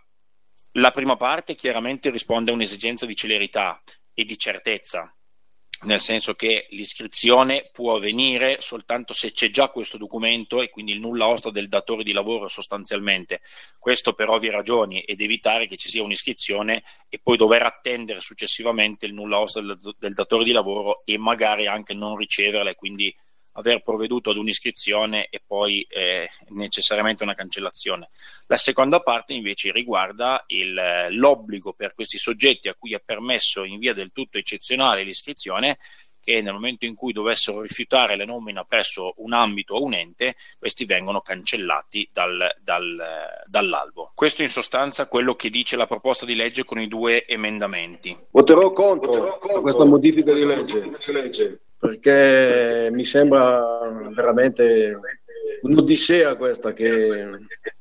la 0.73 0.91
prima 0.91 1.17
parte 1.17 1.55
chiaramente 1.55 2.11
risponde 2.11 2.51
a 2.51 2.55
un'esigenza 2.55 3.07
di 3.07 3.17
celerità 3.17 3.83
e 4.13 4.25
di 4.25 4.39
certezza 4.39 5.11
nel 5.83 6.01
senso 6.01 6.35
che 6.35 6.67
l'iscrizione 6.71 7.69
può 7.71 7.97
avvenire 7.97 8.61
soltanto 8.61 9.13
se 9.13 9.33
c'è 9.33 9.51
già 9.51 9.69
questo 9.69 9.99
documento 9.99 10.63
e 10.63 10.71
quindi 10.71 10.93
il 10.93 11.01
nulla 11.01 11.27
osta 11.27 11.51
del 11.51 11.69
datore 11.69 12.03
di 12.03 12.13
lavoro 12.13 12.49
sostanzialmente. 12.49 13.41
Questo 13.79 14.15
per 14.15 14.31
ovvie 14.31 14.51
ragioni 14.51 15.01
ed 15.03 15.21
evitare 15.21 15.67
che 15.67 15.77
ci 15.77 15.89
sia 15.89 16.03
un'iscrizione 16.03 16.83
e 17.09 17.21
poi 17.23 17.37
dover 17.37 17.63
attendere 17.63 18.21
successivamente 18.21 19.05
il 19.07 19.13
nulla 19.13 19.39
osta 19.39 19.61
del, 19.61 19.79
del 19.99 20.15
datore 20.15 20.45
di 20.45 20.53
lavoro 20.53 21.03
e 21.05 21.19
magari 21.19 21.67
anche 21.67 21.93
non 21.93 22.17
riceverla 22.17 22.71
e 22.71 22.75
quindi 22.75 23.15
aver 23.57 23.83
provveduto 23.83 24.31
ad 24.31 24.37
un'iscrizione 24.37 25.29
e 25.29 25.41
poi 25.45 25.83
eh, 25.89 26.29
necessariamente 26.49 27.23
una 27.23 27.35
cancellazione. 27.35 28.11
La 28.47 28.57
seconda 28.57 29.01
parte 29.01 29.33
invece 29.33 29.73
riguarda 29.73 30.45
il, 30.49 31.09
l'obbligo 31.11 31.73
per 31.73 31.95
questi 31.95 32.19
soggetti 32.19 32.69
a 32.69 32.75
cui 32.75 32.95
è 32.95 33.03
permesso 33.05 33.65
in 33.65 33.79
via 33.79 33.95
del 33.95 34.13
tutto 34.13 34.39
eccezionale 34.39 35.03
l'iscrizione 35.03 35.79
che 36.27 36.43
nel 36.43 36.55
momento 36.55 36.85
in 36.87 36.97
cui 36.97 37.13
dovessero 37.13 37.61
rifiutare 37.61 38.17
la 38.17 38.25
nomina 38.25 38.65
presso 38.65 39.15
un 39.19 39.33
ambito 39.33 39.75
o 39.75 39.85
un 39.85 39.95
ente, 39.95 40.35
questi 40.59 40.85
vengono 40.85 41.21
cancellati 41.21 42.09
dal, 42.13 42.53
dal, 42.65 43.01
dall'albo. 43.47 44.11
Questo 44.13 44.43
in 44.43 44.49
sostanza 44.49 45.07
quello 45.07 45.37
che 45.37 45.51
dice 45.51 45.77
la 45.77 45.87
proposta 45.87 46.27
di 46.27 46.35
legge 46.35 46.65
con 46.65 46.81
i 46.81 46.89
due 46.89 47.27
emendamenti. 47.27 48.19
Voterò 48.33 48.73
contro, 48.73 49.13
Voterò 49.13 49.39
contro 49.39 49.61
questa 49.61 49.85
modifica 49.85 50.33
di 50.33 50.45
legge 50.45 51.61
perché 51.87 52.89
mi 52.91 53.05
sembra 53.05 54.11
veramente 54.13 54.99
un'odissea 55.63 56.35
questa 56.35 56.73
che 56.73 57.25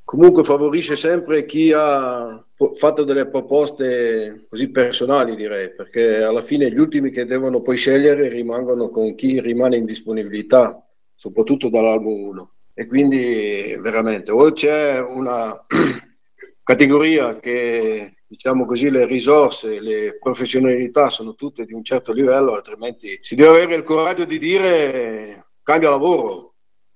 comunque 0.03 0.43
favorisce 0.43 0.95
sempre 0.95 1.45
chi 1.45 1.71
ha 1.75 2.43
fatto 2.75 3.03
delle 3.03 3.25
proposte 3.25 4.45
così 4.47 4.69
personali 4.69 5.35
direi 5.35 5.73
perché 5.73 6.21
alla 6.21 6.43
fine 6.43 6.69
gli 6.69 6.77
ultimi 6.77 7.09
che 7.09 7.25
devono 7.25 7.61
poi 7.61 7.77
scegliere 7.77 8.29
rimangono 8.29 8.89
con 8.89 9.15
chi 9.15 9.41
rimane 9.41 9.77
in 9.77 9.85
disponibilità 9.85 10.85
soprattutto 11.15 11.69
dall'albo 11.69 12.13
1 12.13 12.51
e 12.75 12.85
quindi 12.85 13.75
veramente 13.79 14.31
o 14.31 14.51
c'è 14.51 14.99
una 14.99 15.65
categoria 16.63 17.39
che 17.39 18.14
diciamo 18.27 18.65
così, 18.65 18.89
le 18.89 19.05
risorse, 19.05 19.79
le 19.79 20.17
professionalità 20.17 21.09
sono 21.09 21.35
tutte 21.35 21.65
di 21.65 21.73
un 21.73 21.83
certo 21.83 22.11
livello, 22.11 22.53
altrimenti 22.53 23.19
si 23.21 23.35
deve 23.35 23.49
avere 23.49 23.75
il 23.75 23.83
coraggio 23.83 24.25
di 24.25 24.39
dire 24.39 25.47
cambia 25.61 25.89
lavoro 25.89 26.53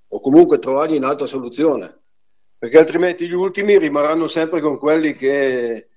o 0.08 0.20
comunque 0.20 0.60
trovare 0.60 0.98
un'altra 0.98 1.28
soluzione, 1.28 2.02
perché 2.58 2.78
altrimenti 2.78 3.28
gli 3.28 3.34
ultimi 3.34 3.78
rimarranno 3.78 4.28
sempre 4.28 4.60
con 4.62 4.78
quelli 4.78 5.14
che 5.14 5.90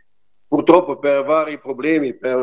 purtroppo 0.46 0.98
per 0.98 1.24
vari 1.24 1.58
problemi, 1.58 2.14
per 2.14 2.38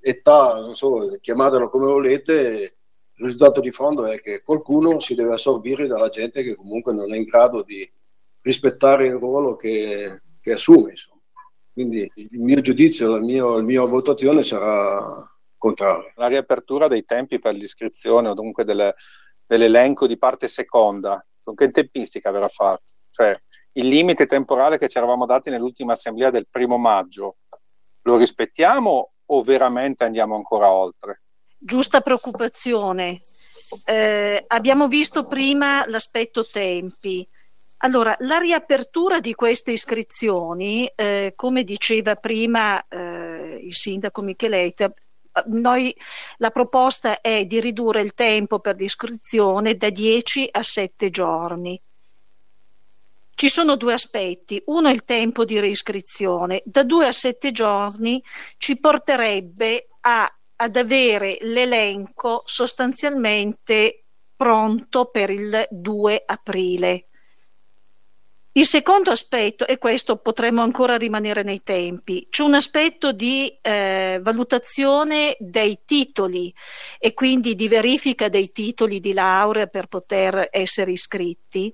età, 0.00 0.60
non 0.60 0.76
so, 0.76 1.18
chiamatelo 1.20 1.68
come 1.68 1.86
volete, 1.86 2.76
il 3.14 3.24
risultato 3.24 3.60
di 3.60 3.70
fondo 3.70 4.06
è 4.06 4.20
che 4.20 4.42
qualcuno 4.42 4.98
si 4.98 5.14
deve 5.14 5.34
assorbire 5.34 5.86
dalla 5.86 6.08
gente 6.08 6.42
che 6.42 6.54
comunque 6.54 6.92
non 6.92 7.12
è 7.12 7.16
in 7.16 7.24
grado 7.24 7.62
di 7.62 7.88
rispettare 8.42 9.06
il 9.06 9.16
ruolo 9.16 9.56
che, 9.56 10.22
che 10.40 10.52
assume. 10.52 10.92
Insomma. 10.92 11.09
Quindi 11.72 12.10
il 12.14 12.40
mio 12.40 12.60
giudizio, 12.60 13.08
la 13.08 13.20
mia, 13.20 13.44
la 13.44 13.62
mia 13.62 13.84
votazione 13.84 14.42
sarà 14.42 15.24
contraria. 15.56 16.12
La 16.16 16.26
riapertura 16.26 16.88
dei 16.88 17.04
tempi 17.04 17.38
per 17.38 17.54
l'iscrizione 17.54 18.28
o 18.28 18.34
comunque 18.34 18.64
delle, 18.64 18.94
dell'elenco 19.46 20.06
di 20.06 20.18
parte 20.18 20.48
seconda, 20.48 21.24
con 21.42 21.54
che 21.54 21.70
tempistica 21.70 22.30
verrà 22.30 22.48
fatto? 22.48 22.94
Cioè, 23.10 23.38
il 23.72 23.88
limite 23.88 24.26
temporale 24.26 24.78
che 24.78 24.88
ci 24.88 24.98
eravamo 24.98 25.26
dati 25.26 25.50
nell'ultima 25.50 25.92
assemblea 25.92 26.30
del 26.30 26.48
primo 26.50 26.76
maggio, 26.76 27.36
lo 28.02 28.16
rispettiamo 28.16 29.12
o 29.24 29.42
veramente 29.42 30.04
andiamo 30.04 30.34
ancora 30.34 30.72
oltre? 30.72 31.22
Giusta 31.58 32.00
preoccupazione. 32.00 33.20
Eh, 33.84 34.44
abbiamo 34.48 34.88
visto 34.88 35.26
prima 35.26 35.86
l'aspetto 35.86 36.44
tempi. 36.44 37.28
Allora, 37.82 38.14
la 38.20 38.36
riapertura 38.36 39.20
di 39.20 39.34
queste 39.34 39.72
iscrizioni, 39.72 40.90
eh, 40.94 41.32
come 41.34 41.64
diceva 41.64 42.14
prima 42.14 42.86
eh, 42.86 43.58
il 43.62 43.74
sindaco 43.74 44.20
Micheletta, 44.20 44.92
noi, 45.46 45.96
la 46.38 46.50
proposta 46.50 47.22
è 47.22 47.44
di 47.46 47.58
ridurre 47.58 48.02
il 48.02 48.12
tempo 48.12 48.58
per 48.58 48.76
l'iscrizione 48.76 49.76
da 49.76 49.88
10 49.88 50.48
a 50.50 50.62
7 50.62 51.10
giorni. 51.10 51.80
Ci 53.34 53.48
sono 53.48 53.76
due 53.76 53.94
aspetti. 53.94 54.62
Uno 54.66 54.88
è 54.88 54.92
il 54.92 55.04
tempo 55.04 55.46
di 55.46 55.58
reiscrizione. 55.58 56.60
Da 56.66 56.82
2 56.82 57.06
a 57.06 57.12
7 57.12 57.50
giorni 57.52 58.22
ci 58.58 58.78
porterebbe 58.78 59.88
a, 60.00 60.30
ad 60.56 60.76
avere 60.76 61.38
l'elenco 61.40 62.42
sostanzialmente 62.44 64.04
pronto 64.36 65.06
per 65.06 65.30
il 65.30 65.66
2 65.70 66.22
aprile. 66.26 67.06
Il 68.52 68.66
secondo 68.66 69.12
aspetto, 69.12 69.64
e 69.64 69.78
questo 69.78 70.16
potremmo 70.16 70.60
ancora 70.60 70.96
rimanere 70.96 71.44
nei 71.44 71.62
tempi, 71.62 72.26
c'è 72.28 72.42
un 72.42 72.54
aspetto 72.54 73.12
di 73.12 73.56
eh, 73.62 74.18
valutazione 74.20 75.36
dei 75.38 75.82
titoli 75.84 76.52
e 76.98 77.14
quindi 77.14 77.54
di 77.54 77.68
verifica 77.68 78.28
dei 78.28 78.50
titoli 78.50 78.98
di 78.98 79.12
laurea 79.12 79.68
per 79.68 79.86
poter 79.86 80.48
essere 80.50 80.90
iscritti. 80.90 81.72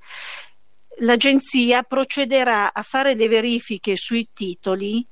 L'agenzia 0.98 1.82
procederà 1.82 2.74
a 2.74 2.82
fare 2.82 3.14
le 3.14 3.28
verifiche 3.28 3.96
sui 3.96 4.28
titoli 4.34 5.06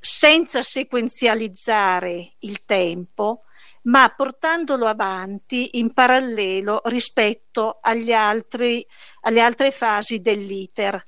senza 0.00 0.62
sequenzializzare 0.62 2.32
il 2.40 2.64
tempo, 2.64 3.45
ma 3.86 4.12
portandolo 4.14 4.86
avanti 4.86 5.78
in 5.78 5.92
parallelo 5.92 6.80
rispetto 6.84 7.78
altri, 8.14 8.86
alle 9.22 9.40
altre 9.40 9.70
fasi 9.70 10.20
dell'iter 10.20 11.06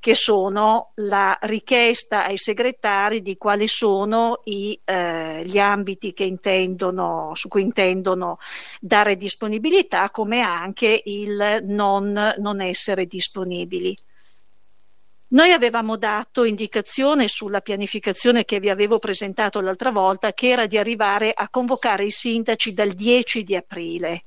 che 0.00 0.14
sono 0.14 0.92
la 0.94 1.36
richiesta 1.42 2.24
ai 2.24 2.38
segretari 2.38 3.20
di 3.20 3.36
quali 3.36 3.68
sono 3.68 4.40
i, 4.44 4.80
eh, 4.82 5.42
gli 5.44 5.58
ambiti 5.58 6.14
intendono, 6.24 7.32
su 7.34 7.48
cui 7.48 7.60
intendono 7.60 8.38
dare 8.80 9.16
disponibilità, 9.16 10.08
come 10.10 10.40
anche 10.40 11.02
il 11.04 11.62
non, 11.64 12.34
non 12.38 12.60
essere 12.62 13.04
disponibili. 13.04 13.94
Noi 15.32 15.52
avevamo 15.52 15.96
dato 15.96 16.42
indicazione 16.42 17.28
sulla 17.28 17.60
pianificazione 17.60 18.44
che 18.44 18.58
vi 18.58 18.68
avevo 18.68 18.98
presentato 18.98 19.60
l'altra 19.60 19.92
volta, 19.92 20.32
che 20.32 20.48
era 20.48 20.66
di 20.66 20.76
arrivare 20.76 21.32
a 21.32 21.48
convocare 21.48 22.04
i 22.04 22.10
sindaci 22.10 22.72
dal 22.72 22.90
10 22.90 23.44
di 23.44 23.54
aprile. 23.54 24.24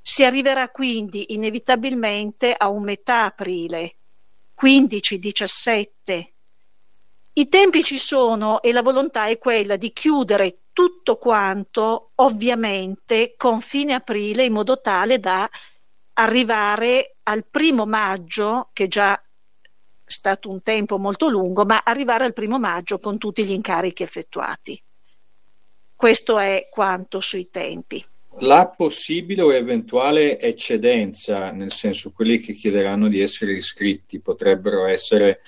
Si 0.00 0.24
arriverà 0.24 0.70
quindi 0.70 1.34
inevitabilmente 1.34 2.52
a 2.52 2.68
un 2.68 2.82
metà 2.82 3.26
aprile, 3.26 3.94
15, 4.54 5.18
17. 5.20 6.32
I 7.34 7.48
tempi 7.48 7.84
ci 7.84 7.98
sono 7.98 8.60
e 8.60 8.72
la 8.72 8.82
volontà 8.82 9.28
è 9.28 9.38
quella 9.38 9.76
di 9.76 9.92
chiudere 9.92 10.56
tutto 10.72 11.16
quanto, 11.16 12.10
ovviamente, 12.16 13.34
con 13.36 13.60
fine 13.60 13.94
aprile 13.94 14.44
in 14.44 14.52
modo 14.52 14.80
tale 14.80 15.20
da 15.20 15.48
arrivare 16.14 17.14
al 17.22 17.44
primo 17.48 17.86
maggio, 17.86 18.70
che 18.72 18.88
già 18.88 19.22
stato 20.12 20.48
un 20.48 20.62
tempo 20.62 20.98
molto 20.98 21.28
lungo, 21.28 21.64
ma 21.64 21.82
arrivare 21.84 22.24
al 22.24 22.32
primo 22.32 22.58
maggio 22.58 22.98
con 22.98 23.18
tutti 23.18 23.44
gli 23.44 23.50
incarichi 23.50 24.02
effettuati. 24.02 24.80
Questo 25.96 26.38
è 26.38 26.68
quanto 26.70 27.20
sui 27.20 27.50
tempi 27.50 28.04
la 28.38 28.66
possibile 28.66 29.42
o 29.42 29.52
eventuale 29.52 30.40
eccedenza, 30.40 31.50
nel 31.50 31.70
senso 31.70 32.12
quelli 32.12 32.38
che 32.38 32.54
chiederanno 32.54 33.08
di 33.08 33.20
essere 33.20 33.52
iscritti 33.52 34.20
potrebbero 34.20 34.86
essere 34.86 35.40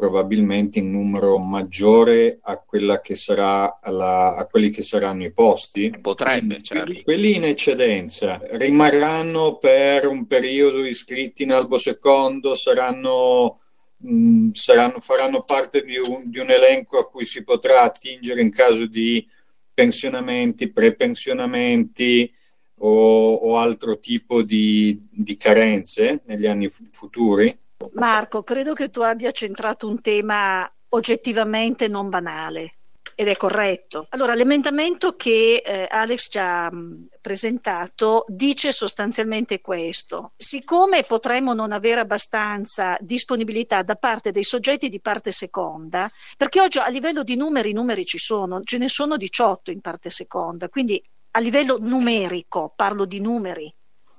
probabilmente 0.00 0.78
in 0.78 0.90
numero 0.90 1.36
maggiore 1.36 2.38
a, 2.42 2.56
quella 2.56 3.00
che 3.00 3.16
sarà 3.16 3.80
la, 3.82 4.34
a 4.34 4.46
quelli 4.46 4.70
che 4.70 4.82
saranno 4.82 5.24
i 5.24 5.32
posti. 5.32 5.94
Potrebbe, 6.00 6.62
certo. 6.62 7.02
Quelli 7.02 7.34
in 7.34 7.44
eccedenza 7.44 8.40
rimarranno 8.52 9.56
per 9.56 10.06
un 10.06 10.26
periodo 10.26 10.86
iscritti 10.86 11.42
in 11.42 11.52
albo 11.52 11.76
secondo, 11.76 12.54
saranno, 12.54 13.60
mh, 14.00 14.50
saranno, 14.52 15.00
faranno 15.00 15.42
parte 15.42 15.82
di 15.82 15.96
un, 15.96 16.30
di 16.30 16.38
un 16.38 16.50
elenco 16.50 16.98
a 16.98 17.08
cui 17.08 17.24
si 17.24 17.42
potrà 17.42 17.82
attingere 17.82 18.40
in 18.40 18.50
caso 18.50 18.86
di 18.86 19.26
pensionamenti, 19.72 20.70
prepensionamenti 20.70 22.32
o, 22.78 23.34
o 23.34 23.58
altro 23.58 23.98
tipo 23.98 24.42
di, 24.42 25.06
di 25.10 25.36
carenze 25.36 26.22
negli 26.24 26.46
anni 26.46 26.70
futuri? 26.90 27.56
Marco, 27.92 28.42
credo 28.42 28.74
che 28.74 28.90
tu 28.90 29.00
abbia 29.00 29.30
centrato 29.30 29.88
un 29.88 30.00
tema 30.00 30.70
oggettivamente 30.88 31.88
non 31.88 32.08
banale 32.08 32.79
ed 33.14 33.28
è 33.28 33.36
corretto. 33.36 34.06
Allora, 34.10 34.34
l'emendamento 34.34 35.16
che 35.16 35.62
eh, 35.64 35.86
Alex 35.88 36.28
ci 36.30 36.38
ha 36.38 36.70
mh, 36.70 37.08
presentato 37.20 38.24
dice 38.28 38.72
sostanzialmente 38.72 39.60
questo. 39.60 40.32
Siccome 40.36 41.02
potremmo 41.04 41.52
non 41.54 41.72
avere 41.72 42.00
abbastanza 42.00 42.96
disponibilità 43.00 43.82
da 43.82 43.96
parte 43.96 44.30
dei 44.30 44.44
soggetti 44.44 44.88
di 44.88 45.00
parte 45.00 45.32
seconda, 45.32 46.10
perché 46.36 46.60
oggi 46.60 46.78
a 46.78 46.88
livello 46.88 47.22
di 47.22 47.36
numeri, 47.36 47.70
i 47.70 47.74
numeri 47.74 48.04
ci 48.04 48.18
sono, 48.18 48.62
ce 48.62 48.78
ne 48.78 48.88
sono 48.88 49.16
18 49.16 49.70
in 49.70 49.80
parte 49.80 50.10
seconda, 50.10 50.68
quindi 50.68 51.02
a 51.32 51.40
livello 51.40 51.78
numerico, 51.78 52.72
parlo 52.74 53.04
di 53.04 53.20
numeri, 53.20 53.72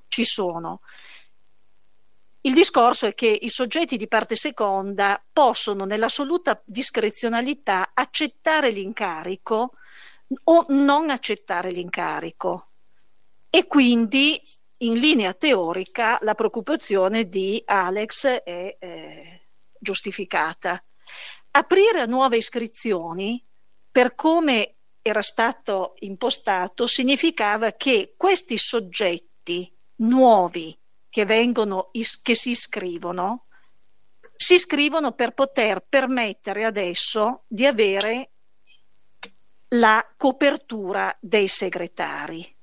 ci 0.08 0.24
sono. 0.24 0.82
Il 2.44 2.54
discorso 2.56 3.06
è 3.06 3.14
che 3.14 3.28
i 3.28 3.50
soggetti 3.50 3.98
di 3.98 4.08
parte 4.08 4.36
seconda 4.36 5.24
possono 5.32 5.86
nell'assoluta 5.86 6.60
discrezionalità 6.66 7.92
accettare 7.94 8.72
l'incarico 8.72 9.74
o 10.46 10.66
non 10.70 11.12
accettare 11.12 11.70
l'incarico 11.70 12.70
e 13.48 13.68
quindi 13.68 14.42
in 14.78 14.94
linea 14.94 15.34
teorica 15.34 16.18
la 16.22 16.34
preoccupazione 16.34 17.30
di 17.30 17.62
Alex 17.64 18.26
è 18.26 18.76
eh, 18.80 19.42
giustificata. 19.78 20.84
Aprire 21.52 22.02
a 22.02 22.06
nuove 22.06 22.38
iscrizioni, 22.38 23.46
per 23.92 24.16
come 24.16 24.78
era 25.04 25.22
stato 25.22 25.94
impostato, 26.00 26.88
significava 26.88 27.74
che 27.74 28.16
questi 28.18 28.58
soggetti 28.58 29.72
nuovi 29.98 30.76
che, 31.12 31.26
vengono, 31.26 31.92
che 31.92 32.36
si 32.36 32.52
iscrivono, 32.52 33.46
si 34.36 34.56
iscrivono 34.56 35.12
per 35.12 35.34
poter 35.34 35.86
permettere 35.88 36.64
adesso 36.64 37.44
di 37.48 37.66
avere 37.66 38.30
la 39.68 40.04
copertura 40.18 41.16
dei 41.20 41.48
segretari. 41.48 42.56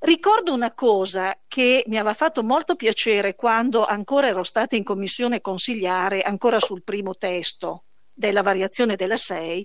Ricordo 0.00 0.52
una 0.52 0.72
cosa 0.72 1.38
che 1.46 1.84
mi 1.86 1.96
aveva 1.96 2.14
fatto 2.14 2.42
molto 2.42 2.74
piacere 2.74 3.36
quando 3.36 3.84
ancora 3.84 4.26
ero 4.26 4.42
stata 4.42 4.74
in 4.74 4.82
commissione 4.82 5.40
consigliare, 5.40 6.22
ancora 6.22 6.58
sul 6.58 6.82
primo 6.82 7.14
testo 7.16 7.84
della 8.12 8.42
variazione 8.42 8.96
della 8.96 9.16
6, 9.16 9.64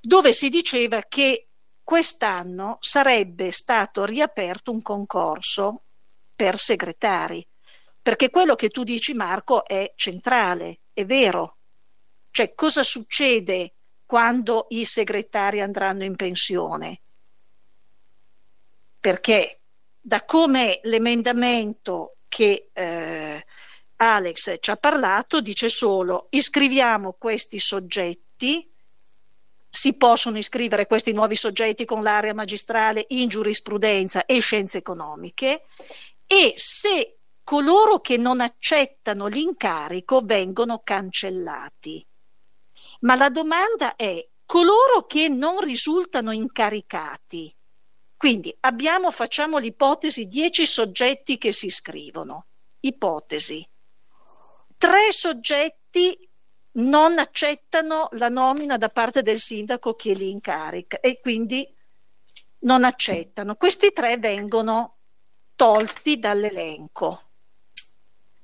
dove 0.00 0.32
si 0.32 0.48
diceva 0.48 1.02
che 1.02 1.48
quest'anno 1.82 2.78
sarebbe 2.80 3.50
stato 3.50 4.04
riaperto 4.04 4.70
un 4.70 4.80
concorso 4.80 5.82
per 6.42 6.58
segretari, 6.58 7.46
perché 8.02 8.28
quello 8.28 8.56
che 8.56 8.68
tu 8.68 8.82
dici 8.82 9.14
Marco 9.14 9.64
è 9.64 9.92
centrale, 9.94 10.80
è 10.92 11.04
vero. 11.04 11.58
Cioè 12.32 12.52
cosa 12.54 12.82
succede 12.82 13.74
quando 14.04 14.66
i 14.70 14.84
segretari 14.84 15.60
andranno 15.60 16.02
in 16.02 16.16
pensione? 16.16 17.00
Perché 18.98 19.60
da 20.00 20.24
come 20.24 20.80
l'emendamento 20.82 22.16
che 22.26 22.70
eh, 22.72 23.44
Alex 23.94 24.56
ci 24.58 24.70
ha 24.72 24.76
parlato 24.76 25.40
dice 25.40 25.68
solo 25.68 26.26
iscriviamo 26.30 27.12
questi 27.12 27.60
soggetti 27.60 28.68
si 29.74 29.96
possono 29.96 30.36
iscrivere 30.38 30.86
questi 30.86 31.12
nuovi 31.12 31.36
soggetti 31.36 31.84
con 31.84 32.02
l'area 32.02 32.34
magistrale 32.34 33.06
in 33.08 33.28
giurisprudenza 33.28 34.26
e 34.26 34.40
scienze 34.40 34.78
economiche 34.78 35.62
e 36.32 36.54
se 36.56 37.18
coloro 37.44 38.00
che 38.00 38.16
non 38.16 38.40
accettano 38.40 39.26
l'incarico 39.26 40.22
vengono 40.22 40.80
cancellati. 40.82 42.06
Ma 43.00 43.16
la 43.16 43.28
domanda 43.28 43.96
è 43.96 44.26
coloro 44.46 45.04
che 45.04 45.28
non 45.28 45.60
risultano 45.60 46.32
incaricati. 46.32 47.54
Quindi 48.16 48.56
abbiamo, 48.60 49.10
facciamo 49.10 49.58
l'ipotesi, 49.58 50.26
10 50.26 50.64
soggetti 50.64 51.36
che 51.36 51.52
si 51.52 51.66
iscrivono. 51.66 52.46
Ipotesi. 52.80 53.68
Tre 54.78 55.12
soggetti 55.12 56.26
non 56.76 57.18
accettano 57.18 58.08
la 58.12 58.30
nomina 58.30 58.78
da 58.78 58.88
parte 58.88 59.20
del 59.20 59.38
sindaco 59.38 59.94
che 59.96 60.14
li 60.14 60.30
incarica 60.30 60.98
e 60.98 61.20
quindi 61.20 61.70
non 62.60 62.84
accettano. 62.84 63.56
Questi 63.56 63.92
tre 63.92 64.16
vengono 64.16 64.96
tolti 65.54 66.18
dall'elenco. 66.18 67.22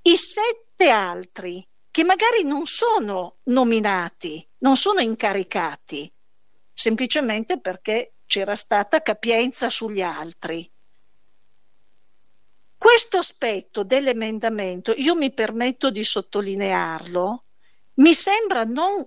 I 0.02 0.16
sette 0.16 0.88
altri, 0.88 1.66
che 1.90 2.04
magari 2.04 2.44
non 2.44 2.66
sono 2.66 3.38
nominati, 3.44 4.46
non 4.58 4.76
sono 4.76 5.00
incaricati, 5.00 6.10
semplicemente 6.72 7.58
perché 7.58 8.12
c'era 8.26 8.54
stata 8.54 9.02
capienza 9.02 9.68
sugli 9.68 10.00
altri. 10.00 10.70
Questo 12.76 13.18
aspetto 13.18 13.82
dell'emendamento, 13.82 14.92
io 14.92 15.16
mi 15.16 15.32
permetto 15.32 15.90
di 15.90 16.04
sottolinearlo, 16.04 17.42
mi 17.94 18.14
sembra 18.14 18.62
non 18.62 19.04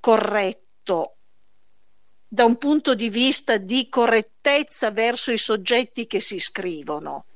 corretto 0.00 1.16
da 2.26 2.44
un 2.44 2.56
punto 2.56 2.96
di 2.96 3.08
vista 3.08 3.58
di 3.58 3.88
correttezza 3.88 4.90
verso 4.90 5.30
i 5.30 5.38
soggetti 5.38 6.08
che 6.08 6.18
si 6.18 6.34
iscrivono 6.34 7.26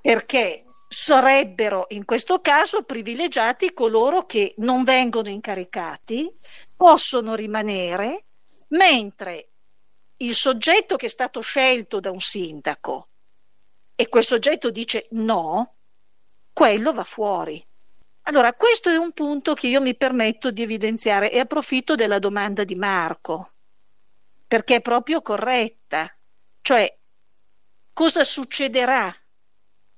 perché 0.00 0.64
sarebbero 0.88 1.86
in 1.90 2.04
questo 2.04 2.40
caso 2.40 2.82
privilegiati 2.82 3.74
coloro 3.74 4.24
che 4.24 4.54
non 4.58 4.84
vengono 4.84 5.28
incaricati, 5.28 6.34
possono 6.74 7.34
rimanere, 7.34 8.24
mentre 8.68 9.48
il 10.18 10.34
soggetto 10.34 10.96
che 10.96 11.06
è 11.06 11.10
stato 11.10 11.40
scelto 11.40 12.00
da 12.00 12.10
un 12.10 12.20
sindaco 12.20 13.08
e 13.94 14.08
quel 14.08 14.24
soggetto 14.24 14.70
dice 14.70 15.08
no, 15.10 15.74
quello 16.52 16.92
va 16.92 17.04
fuori. 17.04 17.64
Allora, 18.22 18.52
questo 18.52 18.90
è 18.90 18.96
un 18.96 19.12
punto 19.12 19.54
che 19.54 19.68
io 19.68 19.80
mi 19.80 19.96
permetto 19.96 20.50
di 20.50 20.62
evidenziare 20.62 21.32
e 21.32 21.38
approfitto 21.38 21.94
della 21.94 22.18
domanda 22.18 22.62
di 22.62 22.74
Marco, 22.74 23.52
perché 24.46 24.76
è 24.76 24.80
proprio 24.80 25.22
corretta. 25.22 26.14
Cioè, 26.60 26.96
cosa 27.92 28.24
succederà? 28.24 29.12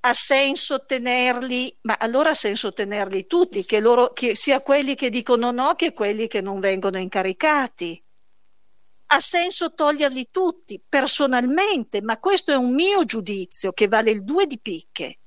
Ha 0.03 0.13
senso 0.13 0.83
tenerli, 0.85 1.77
ma 1.81 1.95
allora 1.99 2.31
ha 2.31 2.33
senso 2.33 2.73
tenerli 2.73 3.27
tutti, 3.27 3.65
che, 3.65 3.79
loro, 3.79 4.13
che 4.13 4.35
sia 4.35 4.61
quelli 4.61 4.95
che 4.95 5.09
dicono 5.09 5.51
no 5.51 5.75
che 5.75 5.93
quelli 5.93 6.27
che 6.27 6.41
non 6.41 6.59
vengono 6.59 6.97
incaricati. 6.97 8.03
Ha 9.07 9.19
senso 9.19 9.73
toglierli 9.73 10.29
tutti, 10.31 10.81
personalmente, 10.87 12.01
ma 12.01 12.17
questo 12.17 12.51
è 12.51 12.55
un 12.55 12.73
mio 12.73 13.05
giudizio 13.05 13.73
che 13.73 13.87
vale 13.87 14.09
il 14.09 14.23
due 14.23 14.47
di 14.47 14.57
picche. 14.57 15.19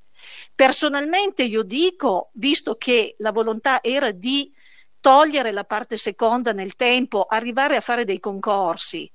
Personalmente 0.55 1.45
io 1.45 1.63
dico, 1.63 2.31
visto 2.33 2.75
che 2.75 3.15
la 3.19 3.31
volontà 3.31 3.81
era 3.81 4.11
di 4.11 4.53
togliere 4.99 5.53
la 5.53 5.65
parte 5.65 5.97
seconda 5.97 6.53
nel 6.53 6.75
tempo, 6.75 7.25
arrivare 7.25 7.77
a 7.77 7.81
fare 7.81 8.05
dei 8.05 8.19
concorsi, 8.19 9.09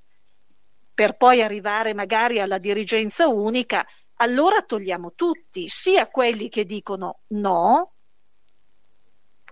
per 0.94 1.16
poi 1.16 1.42
arrivare 1.42 1.94
magari 1.94 2.40
alla 2.40 2.58
dirigenza 2.58 3.26
unica, 3.26 3.86
allora 4.20 4.62
togliamo 4.62 5.12
tutti, 5.14 5.68
sia 5.68 6.06
quelli 6.08 6.48
che 6.48 6.64
dicono 6.64 7.20
no, 7.28 7.92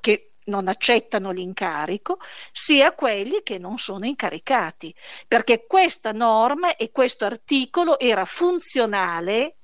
che 0.00 0.32
non 0.44 0.68
accettano 0.68 1.30
l'incarico, 1.30 2.18
sia 2.52 2.92
quelli 2.92 3.42
che 3.42 3.58
non 3.58 3.78
sono 3.78 4.06
incaricati, 4.06 4.94
perché 5.26 5.66
questa 5.66 6.12
norma 6.12 6.76
e 6.76 6.90
questo 6.90 7.24
articolo 7.24 7.98
era 7.98 8.24
funzionale, 8.24 9.56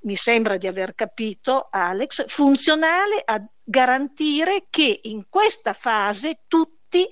mi 0.00 0.16
sembra 0.16 0.56
di 0.56 0.66
aver 0.66 0.94
capito 0.94 1.68
Alex, 1.70 2.24
funzionale 2.28 3.22
a 3.22 3.42
garantire 3.62 4.66
che 4.70 5.00
in 5.04 5.28
questa 5.28 5.74
fase 5.74 6.40
tutti 6.48 7.06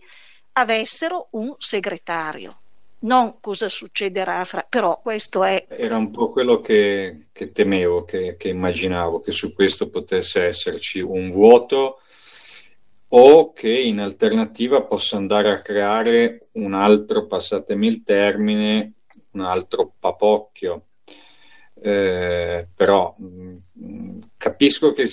avessero 0.52 1.28
un 1.32 1.54
segretario 1.58 2.62
non 3.00 3.38
cosa 3.40 3.68
succederà 3.68 4.44
fra... 4.44 4.66
però 4.68 5.00
questo 5.00 5.44
è... 5.44 5.66
Era 5.68 5.96
un 5.96 6.10
po' 6.10 6.30
quello 6.30 6.60
che, 6.60 7.28
che 7.32 7.52
temevo, 7.52 8.04
che, 8.04 8.36
che, 8.36 8.48
immaginavo, 8.48 9.20
che 9.20 9.32
su 9.32 9.52
questo 9.52 9.88
potesse 9.88 10.44
esserci 10.44 11.00
un 11.00 11.30
vuoto 11.30 12.00
o 13.10 13.52
che 13.52 13.70
in 13.70 14.00
alternativa 14.00 14.82
possa 14.82 15.16
andare 15.16 15.50
a 15.50 15.62
creare 15.62 16.48
un 16.52 16.74
altro, 16.74 17.26
passatemi 17.26 17.86
il 17.86 18.02
termine, 18.02 18.94
un 19.32 19.40
altro 19.42 19.94
papocchio. 19.98 20.84
Eh, 21.80 22.66
però 22.74 23.14
mm, 23.20 24.18
capisco 24.36 24.92
che 24.92 25.06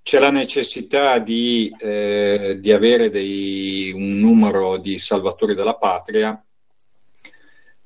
c'è 0.00 0.20
la 0.20 0.30
necessità 0.30 1.18
di, 1.18 1.74
eh, 1.80 2.58
di 2.60 2.70
avere 2.70 3.10
dei, 3.10 3.90
un 3.90 4.18
numero 4.20 4.76
di 4.76 4.98
salvatori 4.98 5.54
della 5.54 5.74
patria 5.74 6.40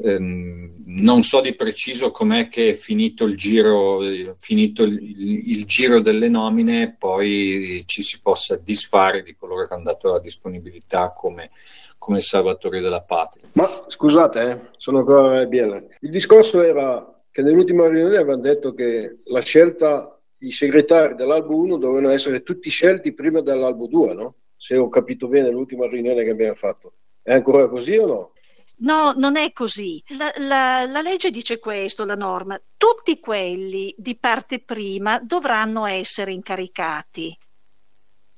Ehm, 0.00 0.84
non 0.86 1.24
so 1.24 1.40
di 1.40 1.56
preciso 1.56 2.12
com'è 2.12 2.48
che 2.48 2.70
è 2.70 2.72
finito 2.74 3.24
il 3.24 3.36
giro, 3.36 3.98
finito 4.36 4.84
il, 4.84 5.50
il, 5.50 5.64
giro 5.64 6.00
delle 6.00 6.28
nomine, 6.28 6.94
poi 6.96 7.82
ci 7.84 8.02
si 8.02 8.20
possa 8.20 8.56
disfare 8.56 9.24
di 9.24 9.34
coloro 9.34 9.66
che 9.66 9.74
hanno 9.74 9.82
dato 9.82 10.12
la 10.12 10.20
disponibilità 10.20 11.12
come, 11.12 11.50
come 11.98 12.20
salvatori 12.20 12.80
della 12.80 13.02
patria. 13.02 13.48
Ma 13.54 13.68
scusate, 13.88 14.50
eh, 14.50 14.60
sono 14.76 14.98
ancora 14.98 15.44
Biela. 15.46 15.82
Il 16.00 16.10
discorso 16.10 16.62
era 16.62 17.04
che 17.30 17.42
nell'ultima 17.42 17.88
riunione 17.88 18.16
avevano 18.16 18.40
detto 18.40 18.74
che 18.74 19.18
la 19.24 19.40
scelta, 19.40 20.16
i 20.38 20.52
segretari 20.52 21.16
dell'albo 21.16 21.56
1 21.56 21.76
dovevano 21.76 22.10
essere 22.10 22.44
tutti 22.44 22.70
scelti 22.70 23.14
prima 23.14 23.40
dell'albo 23.40 23.88
2, 23.88 24.14
no? 24.14 24.34
Se 24.56 24.76
ho 24.76 24.88
capito 24.88 25.26
bene 25.26 25.50
l'ultima 25.50 25.88
riunione 25.88 26.22
che 26.22 26.30
abbiamo 26.30 26.54
fatto. 26.54 26.92
È 27.20 27.32
ancora 27.32 27.68
così 27.68 27.96
o 27.96 28.06
no? 28.06 28.32
No, 28.80 29.12
non 29.16 29.36
è 29.36 29.52
così. 29.52 30.02
La, 30.08 30.32
la, 30.36 30.86
la, 30.86 31.00
legge 31.00 31.30
dice 31.30 31.58
questo, 31.58 32.04
la 32.04 32.14
norma. 32.14 32.60
Tutti 32.76 33.18
quelli 33.18 33.92
di 33.96 34.16
parte 34.16 34.60
prima 34.60 35.18
dovranno 35.18 35.86
essere 35.86 36.32
incaricati, 36.32 37.36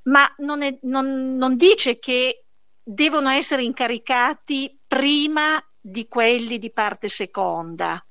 ma 0.04 0.32
non, 0.38 0.62
è, 0.62 0.78
non, 0.82 1.36
non 1.36 1.56
dice 1.56 1.98
che 1.98 2.44
devono 2.82 3.28
essere 3.28 3.64
incaricati 3.64 4.78
prima 4.86 5.62
di 5.78 6.08
quelli 6.08 6.58
di 6.58 6.70
parte 6.70 7.08
seconda. 7.08 8.02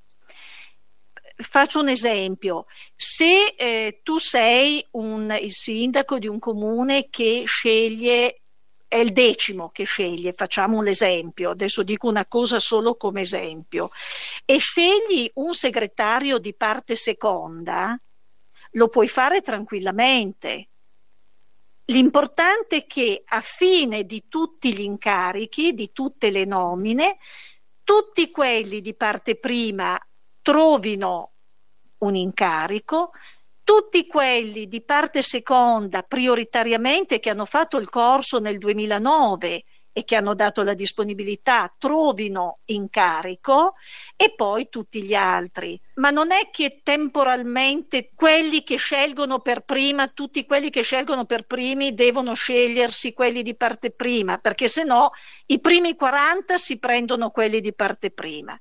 Faccio 1.42 1.80
un 1.80 1.90
esempio, 1.90 2.66
se 2.96 3.56
eh, 3.58 4.02
tu 4.04 4.18
sei 4.18 4.86
un, 4.92 5.36
il 5.42 5.54
sindaco 5.54 6.20
di 6.20 6.28
un 6.28 6.38
comune 6.38 7.08
che 7.10 7.44
sceglie 7.46 8.42
è 8.90 8.98
il 8.98 9.14
decimo 9.14 9.70
che 9.70 9.84
sceglie, 9.84 10.34
facciamo 10.34 10.78
un 10.78 10.88
esempio, 10.88 11.52
adesso 11.52 11.84
dico 11.84 12.08
una 12.08 12.26
cosa 12.26 12.58
solo 12.58 12.96
come 12.96 13.22
esempio, 13.22 13.92
e 14.44 14.58
scegli 14.58 15.30
un 15.36 15.54
segretario 15.54 16.40
di 16.40 16.56
parte 16.56 16.96
seconda, 16.96 17.98
lo 18.72 18.88
puoi 18.88 19.08
fare 19.08 19.42
tranquillamente. 19.42 20.70
L'importante 21.86 22.78
è 22.78 22.86
che 22.88 23.22
a 23.26 23.42
fine 23.42 24.06
di 24.06 24.26
tutti 24.28 24.74
gli 24.74 24.82
incarichi, 24.82 25.76
di 25.76 25.92
tutte 25.92 26.32
le 26.32 26.46
nomine, 26.46 27.20
tutti 27.84 28.32
quelli 28.32 28.82
di 28.82 28.96
parte 28.96 29.36
prima 29.36 30.00
trovino 30.42 31.34
un 32.00 32.16
incarico, 32.16 33.12
tutti 33.70 34.08
quelli 34.08 34.68
di 34.68 34.82
parte 34.82 35.22
seconda 35.22 36.02
prioritariamente 36.02 37.20
che 37.20 37.30
hanno 37.30 37.46
fatto 37.46 37.78
il 37.78 37.88
corso 37.88 38.40
nel 38.40 38.58
2009 38.58 39.64
e 39.94 40.06
che 40.06 40.16
hanno 40.16 40.34
dato 40.34 40.64
la 40.64 40.74
disponibilità 40.74 41.72
trovino 41.78 42.62
incarico 42.66 43.76
e 44.16 44.34
poi 44.36 44.70
tutti 44.70 45.04
gli 45.04 45.14
altri. 45.14 45.80
Ma 45.98 46.10
non 46.10 46.32
è 46.32 46.50
che 46.50 46.80
temporalmente 46.82 48.10
quelli 48.16 48.64
che 48.64 48.78
scelgono 48.78 49.38
per 49.38 49.62
prima, 49.62 50.08
tutti 50.08 50.48
quelli 50.48 50.72
che 50.72 50.82
scelgono 50.82 51.26
per 51.26 51.44
primi 51.44 51.94
devono 51.94 52.34
scegliersi 52.34 53.14
quelli 53.14 53.44
di 53.44 53.56
parte 53.56 53.92
prima, 53.92 54.40
perché 54.40 54.68
se 54.68 54.84
no 54.84 55.12
i 55.46 55.60
primi 55.60 55.96
40 55.96 56.58
si 56.58 56.80
prendono 56.80 57.30
quelli 57.30 57.62
di 57.62 57.74
parte 57.76 58.10
prima. 58.10 58.60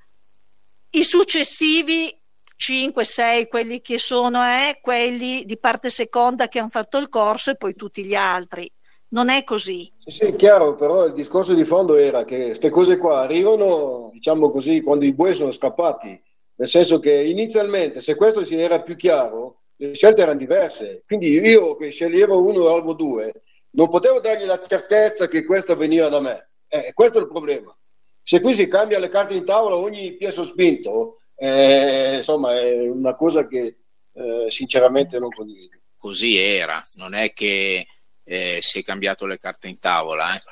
I 0.90 1.02
successivi 1.02 2.17
5, 2.58 3.04
6, 3.04 3.46
quelli 3.46 3.80
che 3.80 3.98
sono, 3.98 4.44
eh, 4.44 4.80
quelli 4.82 5.44
di 5.44 5.58
parte 5.58 5.90
seconda 5.90 6.48
che 6.48 6.58
hanno 6.58 6.70
fatto 6.70 6.98
il 6.98 7.08
corso 7.08 7.52
e 7.52 7.56
poi 7.56 7.76
tutti 7.76 8.04
gli 8.04 8.16
altri. 8.16 8.68
Non 9.10 9.28
è 9.28 9.44
così. 9.44 9.90
Sì, 9.96 10.10
sì, 10.10 10.20
è 10.24 10.34
chiaro, 10.34 10.74
però 10.74 11.06
il 11.06 11.12
discorso 11.12 11.54
di 11.54 11.64
fondo 11.64 11.94
era 11.94 12.24
che 12.24 12.46
queste 12.46 12.68
cose 12.68 12.96
qua 12.96 13.20
arrivano, 13.20 14.10
diciamo 14.12 14.50
così, 14.50 14.80
quando 14.80 15.04
i 15.04 15.14
buoi 15.14 15.36
sono 15.36 15.52
scappati. 15.52 16.20
Nel 16.56 16.68
senso 16.68 16.98
che 16.98 17.12
inizialmente, 17.12 18.00
se 18.02 18.16
questo 18.16 18.42
si 18.42 18.56
era 18.56 18.82
più 18.82 18.96
chiaro, 18.96 19.60
le 19.76 19.94
scelte 19.94 20.22
erano 20.22 20.38
diverse. 20.38 21.04
Quindi 21.06 21.28
io 21.28 21.76
che 21.76 21.90
sceglievo 21.90 22.42
uno 22.42 22.64
o 22.64 22.74
albo 22.74 22.92
due, 22.92 23.44
non 23.70 23.88
potevo 23.88 24.18
dargli 24.18 24.44
la 24.44 24.60
certezza 24.60 25.28
che 25.28 25.44
questo 25.44 25.76
veniva 25.76 26.08
da 26.08 26.18
me. 26.18 26.50
Eh, 26.66 26.92
questo 26.92 27.18
è 27.18 27.20
il 27.20 27.28
problema. 27.28 27.74
Se 28.20 28.40
qui 28.40 28.52
si 28.52 28.66
cambia 28.66 28.98
le 28.98 29.08
carte 29.08 29.34
in 29.34 29.44
tavola 29.44 29.76
ogni 29.76 30.16
piezo 30.16 30.44
spinto, 30.44 31.18
eh, 31.38 32.16
insomma 32.16 32.58
è 32.58 32.88
una 32.88 33.14
cosa 33.14 33.46
che 33.46 33.76
eh, 34.12 34.46
sinceramente 34.48 35.18
non 35.18 35.30
condivido. 35.30 35.78
Così 35.96 36.36
era, 36.36 36.84
non 36.94 37.14
è 37.14 37.32
che 37.32 37.86
eh, 38.24 38.58
si 38.60 38.80
è 38.80 38.82
cambiato 38.82 39.26
le 39.26 39.38
carte 39.38 39.68
in 39.68 39.78
tavola. 39.78 40.34
Eh. 40.34 40.42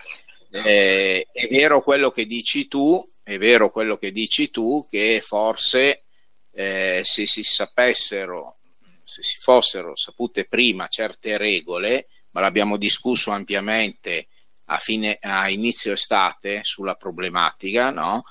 Eh, 0.65 1.27
è 1.33 1.49
vero 1.49 1.83
quello 1.83 2.11
che 2.11 2.25
dici 2.27 2.69
tu, 2.69 3.05
è 3.23 3.37
vero 3.37 3.71
quello 3.71 3.97
che 3.97 4.13
dici 4.13 4.51
tu, 4.51 4.87
che 4.89 5.21
forse 5.21 6.05
eh, 6.53 7.03
se 7.05 7.27
si 7.27 7.43
sapessero, 7.43 8.59
se 9.03 9.23
si 9.23 9.39
fossero 9.39 9.97
sapute 9.97 10.47
prima 10.47 10.87
certe 10.87 11.37
regole, 11.37 12.09
ma 12.31 12.41
l'abbiamo 12.41 12.77
discusso 12.77 13.31
ampiamente 13.33 14.29
a, 14.67 14.79
fine, 14.79 15.19
a 15.21 15.49
inizio 15.51 15.93
estate 15.93 16.61
sulla 16.63 16.95
problematica, 16.95 17.91
no? 17.91 18.25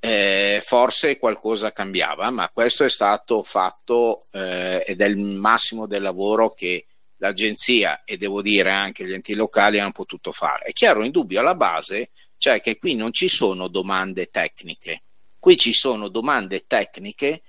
Eh, 0.00 0.62
forse 0.64 1.18
qualcosa 1.18 1.72
cambiava, 1.72 2.30
ma 2.30 2.48
questo 2.48 2.84
è 2.84 2.88
stato 2.88 3.42
fatto 3.42 4.26
eh, 4.32 4.82
ed 4.86 5.00
è 5.02 5.06
il 5.06 5.18
massimo 5.18 5.86
del 5.86 6.02
lavoro 6.02 6.54
che 6.54 6.86
l'agenzia 7.18 8.02
e 8.04 8.16
devo 8.16 8.40
dire 8.40 8.70
anche 8.70 9.04
gli 9.04 9.12
enti 9.12 9.34
locali 9.34 9.78
hanno 9.78 9.92
potuto 9.92 10.32
fare. 10.32 10.64
È 10.64 10.72
chiaro, 10.72 11.04
in 11.04 11.10
dubbio 11.10 11.40
alla 11.40 11.54
base, 11.54 12.10
cioè 12.38 12.62
che 12.62 12.78
qui 12.78 12.94
non 12.94 13.12
ci 13.12 13.28
sono 13.28 13.68
domande 13.68 14.30
tecniche, 14.30 15.02
qui 15.38 15.58
ci 15.58 15.74
sono 15.74 16.08
domande 16.08 16.64
tecniche 16.66 17.42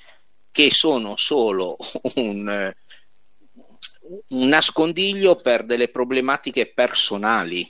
che 0.51 0.71
sono 0.71 1.15
solo 1.15 1.77
un, 2.15 2.73
un 4.27 4.47
nascondiglio 4.47 5.37
per 5.37 5.63
delle 5.63 5.87
problematiche 5.87 6.67
personali 6.67 7.69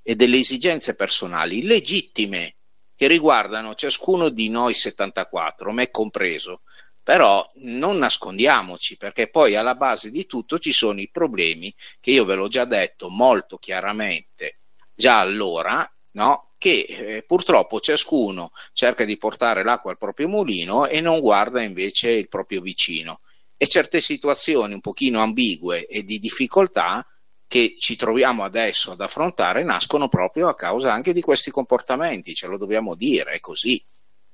e 0.00 0.14
delle 0.14 0.38
esigenze 0.38 0.94
personali 0.94 1.62
legittime 1.64 2.54
che 3.02 3.08
riguardano 3.08 3.74
ciascuno 3.74 4.28
di 4.28 4.48
noi 4.48 4.74
74, 4.74 5.72
me 5.72 5.90
compreso, 5.90 6.60
Però 7.02 7.50
non 7.62 7.98
nascondiamoci 7.98 8.96
perché 8.96 9.26
poi 9.26 9.56
alla 9.56 9.74
base 9.74 10.08
di 10.08 10.24
tutto 10.24 10.60
ci 10.60 10.70
sono 10.70 11.00
i 11.00 11.10
problemi 11.10 11.74
che 11.98 12.12
io 12.12 12.24
ve 12.24 12.36
l'ho 12.36 12.46
già 12.46 12.64
detto 12.64 13.08
molto 13.08 13.58
chiaramente 13.58 14.60
già 14.94 15.18
allora, 15.18 15.84
no? 16.12 16.52
che 16.58 16.86
eh, 16.88 17.24
purtroppo 17.26 17.80
ciascuno 17.80 18.52
cerca 18.72 19.04
di 19.04 19.16
portare 19.16 19.64
l'acqua 19.64 19.90
al 19.90 19.98
proprio 19.98 20.28
mulino 20.28 20.86
e 20.86 21.00
non 21.00 21.18
guarda 21.18 21.60
invece 21.60 22.10
il 22.10 22.28
proprio 22.28 22.60
vicino. 22.60 23.18
E 23.56 23.66
certe 23.66 24.00
situazioni 24.00 24.74
un 24.74 24.80
pochino 24.80 25.20
ambigue 25.20 25.86
e 25.86 26.04
di 26.04 26.20
difficoltà 26.20 27.04
che 27.52 27.76
ci 27.78 27.96
troviamo 27.96 28.44
adesso 28.44 28.92
ad 28.92 29.02
affrontare 29.02 29.62
nascono 29.62 30.08
proprio 30.08 30.48
a 30.48 30.54
causa 30.54 30.90
anche 30.90 31.12
di 31.12 31.20
questi 31.20 31.50
comportamenti, 31.50 32.34
ce 32.34 32.46
lo 32.46 32.56
dobbiamo 32.56 32.94
dire, 32.94 33.32
è 33.32 33.40
così. 33.40 33.84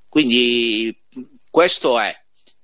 Quindi 0.09 0.96
questo 1.50 1.98
è 1.98 2.16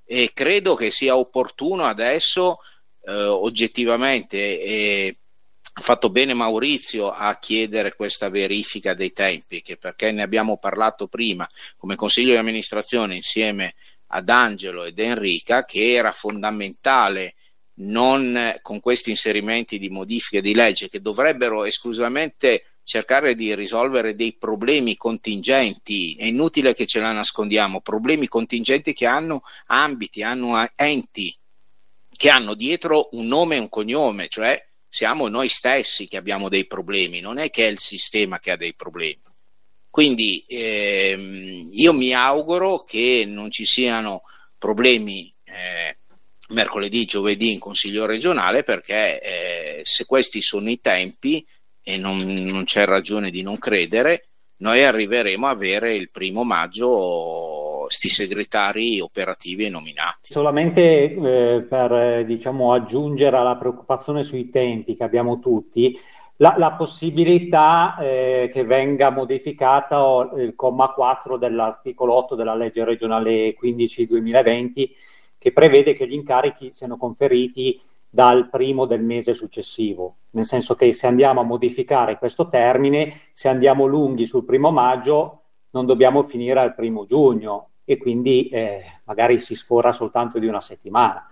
e 0.05 0.31
credo 0.33 0.77
che 0.77 0.93
sia 0.93 1.17
opportuno 1.17 1.87
adesso 1.87 2.59
eh, 3.03 3.13
oggettivamente 3.25 4.61
e 4.61 5.19
ha 5.73 5.81
fatto 5.81 6.09
bene 6.09 6.35
Maurizio 6.35 7.11
a 7.11 7.37
chiedere 7.41 7.97
questa 7.97 8.29
verifica 8.29 8.95
dei 8.95 9.11
tempi, 9.11 9.61
perché 9.77 10.13
ne 10.13 10.23
abbiamo 10.23 10.57
parlato 10.59 11.09
prima 11.09 11.49
come 11.77 11.97
consiglio 11.97 12.31
di 12.31 12.39
amministrazione 12.39 13.17
insieme 13.17 13.75
ad 14.07 14.29
Angelo 14.29 14.85
ed 14.85 15.01
Enrica, 15.01 15.65
che 15.65 15.95
era 15.95 16.13
fondamentale 16.13 17.35
non 17.77 18.59
con 18.63 18.81
questi 18.81 19.11
inserimenti 19.11 19.79
di 19.79 19.89
modifiche 19.89 20.41
di 20.41 20.55
legge 20.55 20.89
che 20.89 21.01
dovrebbero 21.01 21.65
esclusivamente 21.65 22.67
cercare 22.85 23.35
di 23.35 23.55
risolvere 23.55 24.15
dei 24.15 24.35
problemi 24.35 24.97
contingenti, 24.97 26.15
è 26.17 26.27
inutile 26.27 26.75
che 26.75 26.87
ce 26.87 27.01
la 27.01 27.13
nascondiamo, 27.13 27.81
problemi 27.81 28.29
contingenti 28.29 28.93
che 28.93 29.07
hanno 29.07 29.43
ambiti, 29.67 30.23
hanno 30.23 30.71
enti, 30.77 31.35
che 32.11 32.29
hanno 32.29 32.55
dietro 32.55 33.09
un 33.13 33.27
nome 33.27 33.57
e 33.57 33.61
un 33.61 33.69
cognome, 33.69 34.29
cioè 34.29 34.63
siamo 34.87 35.29
noi 35.29 35.49
stessi 35.49 36.07
che 36.07 36.19
abbiamo 36.19 36.49
dei 36.49 36.67
problemi, 36.67 37.21
non 37.21 37.39
è 37.39 37.51
che 37.51 37.67
è 37.67 37.71
il 37.71 37.81
sistema 37.81 38.39
che 38.39 38.53
ha 38.53 38.57
dei 38.57 38.75
problemi. 38.75 39.23
Quindi 39.91 40.45
ehm, 40.47 41.69
io 41.73 41.93
mi 41.93 42.13
auguro 42.13 42.85
che 42.85 43.25
non 43.27 43.51
ci 43.51 43.65
siano 43.65 44.23
problemi 44.59 45.33
eh, 45.45 45.99
mercoledì, 46.55 47.05
giovedì 47.05 47.53
in 47.53 47.59
Consiglio 47.59 48.07
regionale 48.07 48.63
perché 48.63 49.21
eh, 49.21 49.81
se 49.83 50.07
questi 50.07 50.41
sono 50.41 50.71
i 50.71 50.81
tempi 50.81 51.45
e 51.83 51.99
non, 51.99 52.17
non 52.17 52.65
c'è 52.65 52.87
ragione 52.87 53.31
di 53.31 53.43
non 53.43 53.59
credere, 53.59 54.29
noi 54.57 54.83
arriveremo 54.83 55.47
a 55.47 55.51
avere 55.51 55.95
il 55.95 56.11
primo 56.11 56.45
maggio 56.45 57.87
sti 57.89 58.09
segretari 58.09 59.01
operativi 59.01 59.67
e 59.67 59.69
nominati. 59.69 60.33
Solamente 60.33 61.13
eh, 61.13 61.67
per 61.69 62.25
diciamo, 62.25 62.73
aggiungere 62.73 63.37
alla 63.37 63.57
preoccupazione 63.57 64.23
sui 64.23 64.49
tempi 64.49 64.97
che 64.97 65.05
abbiamo 65.05 65.39
tutti, 65.41 65.99
la, 66.37 66.55
la 66.57 66.73
possibilità 66.73 67.97
eh, 67.99 68.51
che 68.53 68.65
venga 68.65 69.11
modificata 69.11 70.31
il 70.37 70.55
comma 70.57 70.89
4 70.89 71.37
dell'articolo 71.37 72.15
8 72.15 72.35
della 72.35 72.55
legge 72.55 72.85
regionale 72.85 73.55
15-2020 73.61 74.91
che 75.45 75.53
prevede 75.53 75.93
che 75.93 76.09
gli 76.09 76.15
incarichi 76.15 76.73
siano 76.73 76.97
conferiti 76.97 77.79
dal 78.09 78.49
primo 78.49 78.87
del 78.87 79.03
mese 79.03 79.35
successivo, 79.35 80.17
nel 80.31 80.47
senso 80.47 80.75
che 80.75 80.91
se 80.95 81.07
andiamo 81.07 81.41
a 81.41 81.45
modificare 81.45 82.17
questo 82.17 82.49
termine, 82.49 83.21
se 83.35 83.49
andiamo 83.49 83.85
lunghi 83.85 84.25
sul 84.25 84.47
primo 84.47 84.71
maggio, 84.71 85.43
non 85.73 85.85
dobbiamo 85.85 86.23
finire 86.23 86.61
al 86.61 86.75
primo 86.75 87.05
giugno 87.05 87.73
e 87.85 87.99
quindi 87.99 88.49
eh, 88.49 88.85
magari 89.05 89.39
si 89.39 89.55
sforra 89.55 89.93
soltanto 89.93 90.39
di 90.39 90.47
una 90.47 90.63
settimana. 90.63 91.29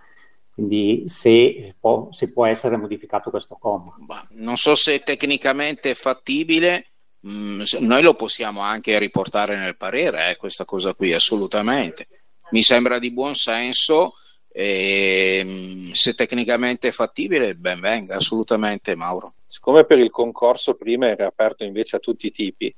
Quindi 0.53 1.05
se 1.07 1.73
può, 1.79 2.09
se 2.11 2.31
può 2.31 2.45
essere 2.45 2.77
modificato 2.77 3.31
questo 3.31 3.57
comma. 3.59 3.95
Non 4.33 4.57
so 4.57 4.75
se 4.75 4.93
è 4.93 5.03
tecnicamente 5.03 5.95
fattibile, 5.95 6.85
mh, 7.21 7.31
mm, 7.31 7.61
noi 7.79 8.03
lo 8.03 8.13
possiamo 8.13 8.61
anche 8.61 8.99
riportare 8.99 9.57
nel 9.57 9.75
parere, 9.75 10.29
eh, 10.29 10.37
questa 10.37 10.65
cosa 10.65 10.93
qui, 10.93 11.13
assolutamente. 11.13 12.05
Mi 12.53 12.61
sembra 12.61 12.99
di 12.99 13.09
buon 13.09 13.33
senso 13.33 14.13
e, 14.47 15.39
ehm, 15.39 15.91
se 15.91 16.13
tecnicamente 16.13 16.89
è 16.89 16.91
fattibile, 16.91 17.55
ben 17.55 17.79
venga, 17.79 18.17
assolutamente 18.17 18.95
Mauro. 18.95 19.33
Siccome 19.47 19.85
per 19.85 19.97
il 19.97 20.11
concorso 20.11 20.75
prima 20.75 21.07
era 21.07 21.25
aperto 21.25 21.63
invece 21.63 21.95
a 21.95 21.99
tutti 21.99 22.27
i 22.27 22.31
tipi, 22.31 22.73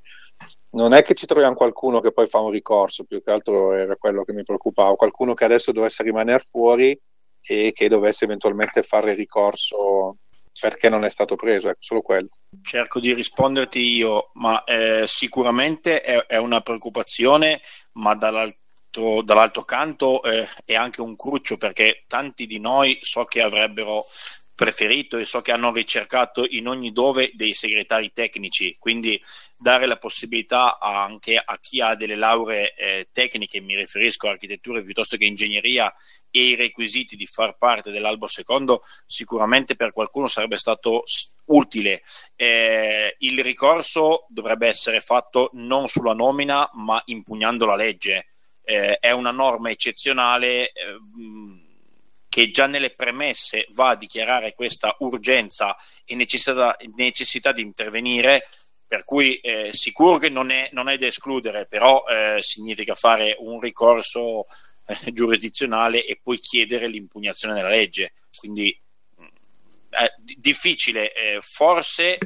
non 0.72 0.94
è 0.94 1.04
che 1.04 1.14
ci 1.14 1.26
troviamo 1.26 1.56
qualcuno 1.56 2.00
che 2.00 2.14
poi 2.14 2.28
fa 2.28 2.40
un 2.40 2.52
ricorso, 2.52 3.04
più 3.04 3.22
che 3.22 3.32
altro 3.32 3.74
era 3.74 3.98
quello 3.98 4.24
che 4.24 4.32
mi 4.32 4.44
preoccupava, 4.44 4.96
qualcuno 4.96 5.34
che 5.34 5.44
adesso 5.44 5.74
dovesse 5.74 6.04
rimanere 6.04 6.46
fuori 6.50 6.98
e 7.42 7.74
che 7.74 7.90
dovesse 7.90 8.24
eventualmente 8.24 8.82
fare 8.82 9.14
ricorso 9.14 10.20
perché 10.58 10.88
non 10.88 11.04
è 11.04 11.10
stato 11.10 11.36
preso, 11.36 11.68
ecco, 11.68 11.82
solo 11.82 12.02
quello. 12.02 12.30
Cerco 12.62 13.02
di 13.02 13.14
risponderti 13.14 13.80
io, 13.80 14.30
ma 14.36 14.64
eh, 14.64 15.04
sicuramente 15.06 16.00
è, 16.00 16.28
è, 16.28 16.38
una 16.38 16.62
preoccupazione, 16.62 17.60
ma 17.94 18.16
dall'altro 18.16 18.64
dall'altro, 18.96 19.22
dall'altro 19.22 19.64
canto 19.64 20.24
eh, 20.24 20.48
è 20.64 20.76
anche 20.76 21.02
un 21.02 21.16
cruccio 21.16 21.58
perché 21.58 22.04
tanti 22.08 22.48
di 22.48 22.60
noi 22.60 22.98
so 23.02 23.26
che 23.26 23.42
avrebbero 23.42 24.06
preferito 24.56 25.18
e 25.18 25.26
so 25.26 25.42
che 25.42 25.52
hanno 25.52 25.74
ricercato 25.74 26.46
in 26.48 26.68
ogni 26.70 26.94
dove 26.94 27.32
dei 27.34 27.54
segretari 27.54 28.14
tecnici, 28.14 28.78
quindi 28.80 29.22
dare 29.58 29.86
la 29.86 29.98
possibilità 29.98 30.80
anche 30.80 31.36
a 31.36 31.60
chi 31.60 31.82
ha 31.82 31.94
delle 31.96 32.16
lauree 32.16 32.74
eh, 32.74 33.10
tecniche, 33.12 33.60
mi 33.60 33.76
riferisco 33.76 34.28
a 34.28 34.32
architettura 34.32 34.82
piuttosto 34.82 35.18
che 35.18 35.26
ingegneria 35.26 35.94
e 36.32 36.44
i 36.44 36.56
requisiti 36.56 37.18
di 37.18 37.26
far 37.26 37.58
parte 37.58 37.92
dell'albo 37.92 38.28
secondo, 38.28 38.84
sicuramente 39.06 39.76
per 39.76 39.92
qualcuno 39.92 40.28
sarebbe 40.28 40.58
stato 40.58 41.04
utile. 41.48 42.02
Eh, 42.38 43.14
il 43.20 43.44
ricorso 43.44 44.26
dovrebbe 44.30 44.68
essere 44.68 45.02
fatto 45.02 45.50
non 45.54 45.90
sulla 45.90 46.14
nomina, 46.14 46.70
ma 46.74 47.02
impugnando 47.06 47.66
la 47.66 47.76
legge 47.76 48.35
eh, 48.66 48.98
è 49.00 49.12
una 49.12 49.32
norma 49.32 49.70
eccezionale 49.70 50.72
eh, 50.72 51.00
che 52.28 52.52
già 52.52 52.68
nelle 52.68 52.94
premesse 52.94 53.68
va 53.70 53.90
a 53.90 53.96
dichiarare 53.96 54.54
questa 54.54 54.94
urgenza 55.00 55.78
e 56.04 56.16
necessità, 56.16 56.76
necessità 56.96 57.54
di 57.54 57.62
intervenire, 57.62 58.50
per 58.86 59.06
cui 59.06 59.38
eh, 59.38 59.70
sicuro 59.72 60.18
che 60.18 60.30
non 60.30 60.50
è, 60.50 60.70
non 60.74 60.90
è, 60.90 60.98
da 60.98 61.06
escludere, 61.06 61.66
però 61.66 62.04
eh, 62.08 62.42
significa 62.42 62.94
fare 62.94 63.36
un 63.40 63.62
ricorso 63.62 64.48
eh, 64.86 65.14
giurisdizionale 65.14 66.06
e 66.06 66.20
poi 66.22 66.40
chiedere 66.40 66.88
l'impugnazione 66.88 67.54
della 67.54 67.70
legge. 67.70 68.16
Quindi 68.38 68.78
mm, 69.22 69.26
è 69.92 70.14
difficile, 70.18 71.14
eh, 71.14 71.40
forse 71.42 72.18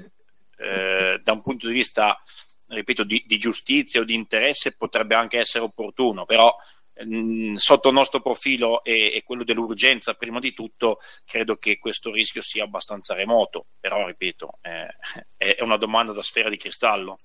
da 0.60 1.32
un 1.32 1.42
punto 1.42 1.68
di 1.68 1.74
vista 1.74 2.22
ripeto, 2.70 3.04
di, 3.04 3.24
di, 3.26 3.38
giustizia 3.38 4.02
o 4.02 4.04
di 4.04 4.14
interesse 4.14 4.72
potrebbe 4.72 5.16
anche 5.16 5.40
essere 5.40 5.64
opportuno, 5.64 6.26
però 6.26 6.56
mh, 7.04 7.18
mm, 7.18 7.56
sotto 7.56 7.90
il 7.90 7.94
nostro 7.94 8.22
profilo 8.22 8.84
e, 8.84 9.12
e, 9.14 9.24
quello 9.24 9.44
dell'urgenza, 9.44 10.14
prima 10.14 10.40
di 10.40 10.54
tutto, 10.54 11.00
credo 11.26 11.58
che 11.58 11.78
questo 11.78 12.12
rischio 12.12 12.42
sia 12.42 12.64
abbastanza 12.64 13.14
remoto, 13.14 13.68
però 13.80 14.06
ripeto, 14.06 14.60
eh, 14.62 14.88
è 15.38 15.62
una 15.62 15.78
domanda 15.78 16.12
da 16.12 16.22
sfera 16.22 16.50
di 16.50 16.58
cristallo. 16.58 17.18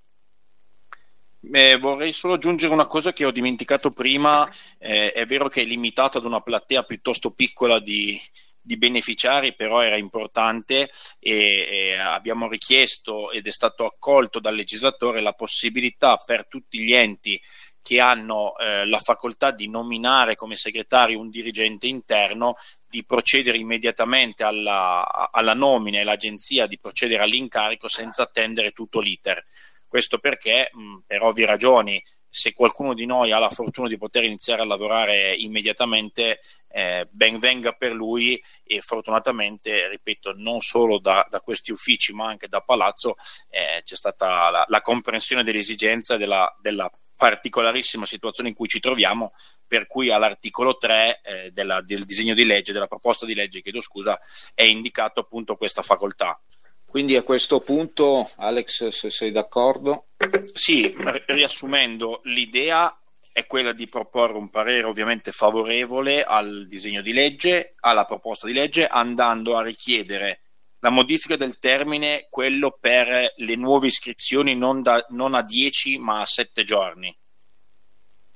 Eh, 1.53 1.77
vorrei 1.77 2.13
solo 2.13 2.35
aggiungere 2.35 2.73
una 2.73 2.87
cosa 2.87 3.13
che 3.13 3.27
ho 3.27 3.31
dimenticato 3.31 3.91
prima, 3.91 4.51
eh, 4.79 5.13
è 5.13 5.27
vero 5.27 5.49
che 5.49 5.61
è 5.61 5.65
limitato 5.65 6.17
ad 6.17 6.25
una 6.25 6.41
platea 6.41 6.85
piuttosto 6.85 7.33
piccola 7.33 7.81
di, 7.81 8.19
di 8.65 8.79
beneficiari 8.79 9.55
però 9.55 9.83
era 9.83 9.97
importante 9.97 10.91
e, 11.19 11.67
e, 11.69 11.97
abbiamo 11.99 12.49
richiesto 12.49 13.31
ed 13.31 13.47
è 13.47 13.51
stato 13.51 13.85
accolto 13.85 14.41
dal 14.41 14.55
legislatore 14.55 15.21
la 15.21 15.35
possibilità 15.35 16.17
per 16.17 16.47
tutti 16.49 16.79
gli 16.79 16.95
enti 16.95 17.39
che 17.83 18.01
hanno 18.01 18.57
eh, 18.57 18.87
la 18.87 18.99
facoltà 18.99 19.51
di 19.51 19.69
nominare 19.69 20.37
come 20.37 20.57
segretario 20.57 21.21
un 21.21 21.29
dirigente 21.29 21.87
interno 21.87 22.57
di 22.89 23.05
procedere 23.05 23.59
immediatamente 23.59 24.43
alla, 24.43 25.29
alla 25.31 25.53
nomina 25.53 26.01
e 26.01 26.05
l'agenzia 26.05 26.67
di 26.67 26.79
procedere 26.79 27.23
all'incarico 27.23 27.87
senza 27.87 28.23
attendere 28.23 28.71
tutto 28.71 29.01
l'iter. 29.01 29.45
Questo 29.87 30.17
perché, 30.17 30.71
mh, 30.73 31.01
per 31.07 31.23
ovvie 31.23 31.45
ragioni, 31.45 32.03
se 32.35 32.53
qualcuno 32.53 32.95
di 32.95 33.07
noi 33.07 33.31
ha 33.31 33.39
la 33.39 33.49
fortuna 33.49 33.87
di 33.87 33.97
poter 33.97 34.25
iniziare 34.25 34.63
a 34.63 34.65
lavorare 34.65 35.37
immediatamente, 35.37 36.41
eh, 36.67 37.07
ben 37.09 37.39
venga 37.39 37.75
per 37.75 37.93
lui 37.93 38.43
e 38.65 38.81
fortunatamente, 38.81 39.89
ripeto, 39.89 40.33
non 40.35 40.61
solo 40.61 40.99
da, 40.99 41.25
da 41.31 41.41
questi 41.41 41.71
uffici 41.71 42.13
ma 42.13 42.27
anche 42.27 42.49
da 42.49 42.61
Palazzo 42.61 43.15
eh, 43.51 43.83
c'è 43.85 43.95
stata 43.95 44.51
la, 44.51 44.65
la 44.67 44.81
comprensione 44.81 45.45
dell'esigenza 45.45 46.17
della, 46.17 46.53
della 46.61 46.91
particolarissima 47.15 48.05
situazione 48.05 48.49
in 48.49 48.57
cui 48.57 48.67
ci 48.67 48.81
troviamo, 48.81 49.33
per 49.65 49.87
cui 49.87 50.11
all'articolo 50.11 50.77
3 50.77 51.21
eh, 51.23 51.51
della, 51.53 51.83
del 51.83 52.05
disegno 52.05 52.35
di 52.35 52.45
legge, 52.45 52.73
della 52.73 52.89
proposta 52.89 53.27
di 53.27 53.35
legge, 53.35 53.63
chiedo 53.63 53.81
scusa, 53.81 54.21
è 54.55 54.65
indicato 54.65 55.21
appunto 55.21 55.55
questa 55.55 55.83
facoltà. 55.83 56.37
Quindi 56.95 57.17
a 57.17 57.25
questo 57.25 57.59
punto, 57.59 58.31
Alex, 58.37 58.87
se 58.91 59.11
sei 59.11 59.33
d'accordo. 59.33 60.11
Sì, 60.53 60.95
riassumendo, 61.27 62.21
l'idea 62.23 62.97
è 63.33 63.49
quella 63.49 63.73
di 63.73 63.89
proporre 63.89 64.37
un 64.37 64.49
parere 64.49 64.87
ovviamente 64.87 65.33
favorevole 65.33 66.23
al 66.23 66.69
disegno 66.69 67.03
di 67.03 67.13
legge, 67.13 67.75
alla 67.81 68.05
proposta 68.05 68.47
di 68.47 68.53
legge, 68.53 68.87
andando 68.87 69.57
a 69.57 69.65
richiedere 69.65 70.43
la 70.79 70.91
modifica 70.91 71.35
del 71.35 71.59
termine, 71.59 72.29
quello 72.31 72.79
per 72.79 73.33
le 73.39 73.57
nuove 73.57 73.89
iscrizioni 73.89 74.55
non, 74.55 74.81
da, 74.81 75.05
non 75.09 75.35
a 75.35 75.43
10 75.43 75.99
ma 75.99 76.21
a 76.21 76.27
7 76.27 76.63
giorni. 76.63 77.13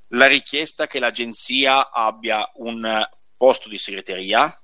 La 0.09 0.27
richiesta 0.27 0.85
che 0.85 0.99
l'agenzia 0.99 1.91
abbia 1.91 2.51
un 2.55 3.07
posto 3.37 3.69
di 3.69 3.77
segreteria, 3.77 4.58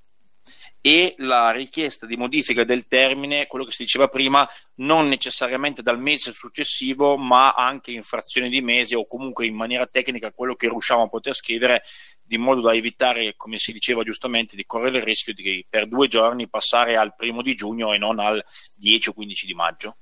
e 0.86 1.16
la 1.18 1.50
richiesta 1.50 2.06
di 2.06 2.16
modifica 2.16 2.64
del 2.64 2.86
termine, 2.86 3.48
quello 3.48 3.66
che 3.66 3.72
si 3.72 3.82
diceva 3.82 4.08
prima, 4.08 4.48
non 4.76 5.08
necessariamente 5.08 5.82
dal 5.82 6.00
mese 6.00 6.32
successivo, 6.32 7.18
ma 7.18 7.54
anche 7.54 7.90
in 7.90 8.04
frazioni 8.04 8.50
di 8.50 8.62
mese 8.62 8.96
o 8.96 9.08
comunque 9.08 9.48
in 9.48 9.56
maniera 9.56 9.88
tecnica 9.88 10.32
quello 10.32 10.54
che 10.54 10.70
riusciamo 10.70 11.02
a 11.02 11.08
poter 11.08 11.34
scrivere, 11.34 11.82
di 12.22 12.38
modo 12.38 12.62
da 12.62 12.76
evitare, 12.76 13.34
come 13.36 13.58
si 13.58 13.74
diceva 13.74 14.04
giustamente, 14.04 14.56
di 14.56 14.64
correre 14.68 15.00
il 15.00 15.04
rischio 15.04 15.34
di 15.34 15.66
per 15.68 15.88
due 15.88 16.08
giorni 16.08 16.48
passare 16.48 16.98
al 16.98 17.16
primo 17.16 17.42
di 17.42 17.56
giugno 17.56 17.92
e 17.92 17.98
non 17.98 18.20
al 18.20 18.46
10 18.76 19.10
o 19.10 19.14
15 19.14 19.46
di 19.48 19.54
maggio. 19.56 19.98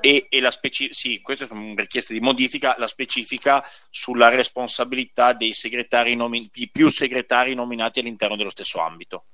E, 0.00 0.26
e 0.28 0.40
la 0.40 0.50
specifica, 0.50 0.94
sì, 0.94 1.20
queste 1.20 1.46
sono 1.46 1.74
richieste 1.76 2.12
di 2.12 2.20
modifica, 2.20 2.74
la 2.78 2.86
specifica 2.86 3.64
sulla 3.90 4.28
responsabilità 4.28 5.32
dei 5.32 5.52
segretari 5.52 6.14
nomi- 6.14 6.48
di 6.52 6.68
più 6.70 6.88
segretari 6.88 7.54
nominati 7.54 8.00
all'interno 8.00 8.36
dello 8.36 8.50
stesso 8.50 8.80
ambito. 8.80 9.24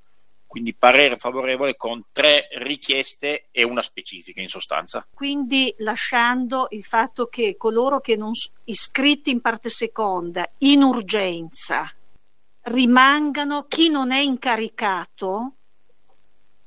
Quindi 0.47 0.75
parere 0.75 1.17
favorevole 1.17 1.77
con 1.77 2.05
tre 2.13 2.49
richieste 2.53 3.49
e 3.51 3.63
una 3.65 3.83
specifica 3.83 4.41
in 4.41 4.49
sostanza. 4.49 5.07
Quindi 5.13 5.75
lasciando 5.79 6.69
il 6.71 6.85
fatto 6.85 7.27
che 7.27 7.57
coloro 7.59 8.01
che 8.01 8.17
non 8.17 8.35
sono 8.35 8.55
iscritti 8.65 9.31
in 9.31 9.41
parte 9.41 9.69
seconda 9.69 10.49
in 10.59 10.83
urgenza 10.83 11.93
rimangano 12.69 13.67
chi 13.69 13.91
non 13.91 14.13
è 14.13 14.19
incaricato 14.19 15.53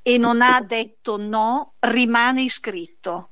e 0.01 0.17
non 0.17 0.41
ha 0.41 0.61
detto 0.61 1.17
no 1.17 1.73
rimane 1.79 2.43
iscritto 2.43 3.29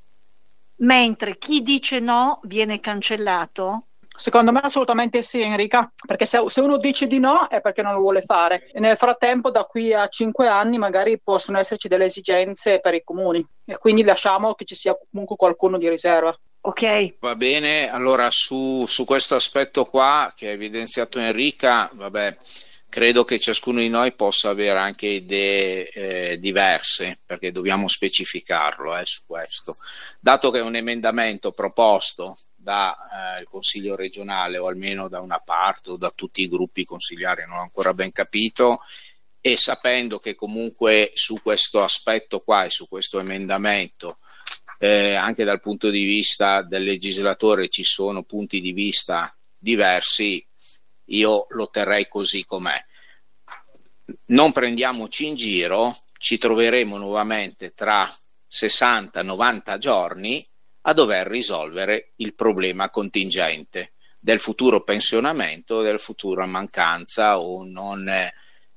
mentre 0.77 1.37
chi 1.37 1.61
dice 1.61 1.99
no 1.99 2.39
viene 2.43 2.79
cancellato? 2.79 3.83
Secondo 4.17 4.51
me 4.51 4.61
assolutamente 4.61 5.21
sì, 5.21 5.41
Enrica, 5.41 5.91
perché 6.05 6.25
se, 6.25 6.43
se, 6.47 6.59
uno 6.59 6.77
dice 6.77 7.05
di 7.05 7.19
no 7.19 7.47
è 7.47 7.61
perché 7.61 7.83
non 7.83 7.93
lo 7.93 7.99
vuole 7.99 8.23
fare 8.23 8.67
e 8.71 8.79
nel 8.79 8.97
frattempo 8.97 9.51
da 9.51 9.63
qui 9.65 9.93
a 9.93 10.07
cinque 10.07 10.47
anni 10.47 10.79
magari 10.79 11.21
possono 11.23 11.59
esserci 11.59 11.87
delle 11.87 12.05
esigenze 12.05 12.79
per 12.79 12.95
i 12.95 13.03
comuni 13.03 13.45
e 13.63 13.77
quindi 13.77 14.01
lasciamo 14.03 14.55
che 14.55 14.65
ci 14.65 14.73
sia 14.73 14.97
comunque 15.11 15.35
qualcuno 15.35 15.77
di 15.77 15.87
riserva. 15.87 16.35
Ok. 16.61 17.17
Va 17.19 17.35
bene, 17.35 17.91
allora 17.91 18.31
su, 18.31 18.85
su 18.87 19.05
questo 19.05 19.35
aspetto 19.35 19.85
qua 19.85 20.33
che 20.35 20.47
ha 20.47 20.51
evidenziato 20.51 21.19
Enrica, 21.19 21.87
vabbè, 21.93 22.37
credo 22.89 23.23
che 23.23 23.39
ciascuno 23.39 23.79
di 23.79 23.89
noi 23.89 24.13
possa 24.13 24.49
avere 24.49 24.79
anche 24.79 25.07
idee 25.07 25.89
eh, 25.89 26.39
diverse, 26.39 27.19
perché 27.25 27.51
dobbiamo 27.51 27.87
specificarlo 27.87 28.97
eh, 28.97 29.05
su 29.05 29.21
questo. 29.25 29.77
Dato 30.19 30.51
che 30.51 30.59
è 30.59 30.63
un 30.63 30.75
emendamento 30.75 31.51
proposto 31.51 32.37
dal 32.55 32.93
eh, 33.39 33.43
Consiglio 33.45 33.95
regionale 33.95 34.57
o 34.57 34.67
almeno 34.67 35.07
da 35.07 35.21
una 35.21 35.39
parte 35.39 35.91
o 35.91 35.97
da 35.97 36.11
tutti 36.13 36.41
i 36.41 36.49
gruppi 36.49 36.85
consigliari, 36.85 37.45
non 37.45 37.57
ho 37.57 37.61
ancora 37.61 37.93
ben 37.93 38.11
capito, 38.11 38.81
e 39.39 39.55
sapendo 39.57 40.19
che 40.19 40.35
comunque 40.35 41.11
su 41.13 41.35
questo 41.41 41.83
aspetto 41.83 42.41
qua 42.41 42.65
e 42.65 42.69
su 42.69 42.87
questo 42.87 43.19
emendamento 43.19 44.17
eh, 44.79 45.13
anche 45.15 45.43
dal 45.43 45.61
punto 45.61 45.89
di 45.89 46.03
vista 46.03 46.61
del 46.61 46.83
legislatore 46.83 47.69
ci 47.69 47.83
sono 47.83 48.23
punti 48.23 48.61
di 48.61 48.71
vista 48.71 49.35
diversi, 49.57 50.45
io 51.07 51.47
lo 51.49 51.69
terrei 51.69 52.07
così 52.07 52.45
com'è. 52.45 52.83
Non 54.27 54.51
prendiamoci 54.51 55.27
in 55.27 55.35
giro, 55.35 56.03
ci 56.17 56.37
troveremo 56.37 56.97
nuovamente 56.97 57.73
tra 57.73 58.11
60-90 58.49 59.77
giorni 59.77 60.47
a 60.81 60.93
dover 60.93 61.27
risolvere 61.27 62.13
il 62.17 62.33
problema 62.33 62.89
contingente 62.89 63.93
del 64.19 64.39
futuro 64.39 64.83
pensionamento, 64.83 65.81
del 65.81 65.99
futuro 65.99 66.45
mancanza 66.47 67.39
o 67.39 67.65
non 67.65 68.09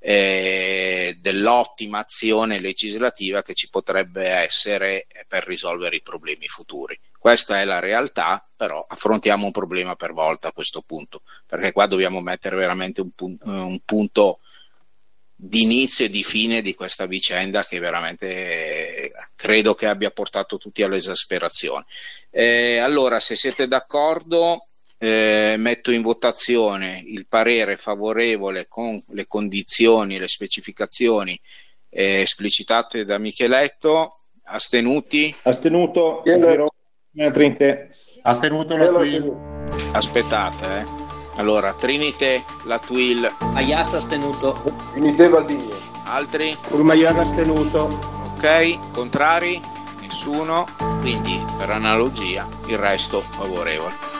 eh, 0.02 1.16
dell'ottima 1.20 2.00
azione 2.00 2.58
legislativa 2.58 3.42
che 3.42 3.54
ci 3.54 3.68
potrebbe 3.68 4.26
essere 4.26 5.06
per 5.28 5.44
risolvere 5.46 5.96
i 5.96 6.02
problemi 6.02 6.46
futuri. 6.46 6.98
Questa 7.20 7.60
è 7.60 7.66
la 7.66 7.80
realtà, 7.80 8.42
però 8.56 8.82
affrontiamo 8.88 9.44
un 9.44 9.52
problema 9.52 9.94
per 9.94 10.14
volta 10.14 10.48
a 10.48 10.52
questo 10.52 10.80
punto, 10.80 11.20
perché 11.44 11.70
qua 11.70 11.84
dobbiamo 11.84 12.22
mettere 12.22 12.56
veramente 12.56 13.02
un, 13.02 13.10
pun- 13.10 13.38
un 13.42 13.78
punto 13.84 14.38
di 15.34 15.60
inizio 15.60 16.06
e 16.06 16.08
di 16.08 16.24
fine 16.24 16.62
di 16.62 16.74
questa 16.74 17.04
vicenda 17.04 17.62
che 17.62 17.78
veramente 17.78 18.26
eh, 18.26 19.12
credo 19.36 19.74
che 19.74 19.86
abbia 19.86 20.10
portato 20.10 20.56
tutti 20.56 20.82
all'esasperazione. 20.82 21.84
Eh, 22.30 22.78
allora, 22.78 23.20
se 23.20 23.36
siete 23.36 23.68
d'accordo, 23.68 24.68
eh, 24.96 25.56
metto 25.58 25.92
in 25.92 26.00
votazione 26.00 27.02
il 27.04 27.26
parere 27.26 27.76
favorevole 27.76 28.66
con 28.66 28.98
le 29.08 29.26
condizioni, 29.26 30.18
le 30.18 30.28
specificazioni 30.28 31.38
eh, 31.90 32.20
esplicitate 32.22 33.04
da 33.04 33.18
Micheletto. 33.18 34.20
Astenuti? 34.44 35.36
Astenuto. 35.42 36.22
Trinte. 37.12 37.90
Astenuto 38.22 38.76
la 38.76 38.86
Twill. 38.86 39.34
Aspettate, 39.92 40.80
eh. 40.80 40.84
Allora, 41.36 41.72
Trinite, 41.72 42.44
la 42.64 42.78
Twill. 42.78 43.28
Ayas 43.54 43.94
astenuto. 43.94 44.56
Trinite 44.92 45.28
Valdigno. 45.28 45.74
Altri? 46.04 46.56
Urmaian 46.70 47.18
astenuto. 47.18 47.98
Ok, 48.36 48.92
contrari? 48.92 49.60
Nessuno. 50.00 50.66
Quindi, 51.00 51.42
per 51.58 51.70
analogia, 51.70 52.46
il 52.66 52.78
resto 52.78 53.20
favorevole. 53.20 54.19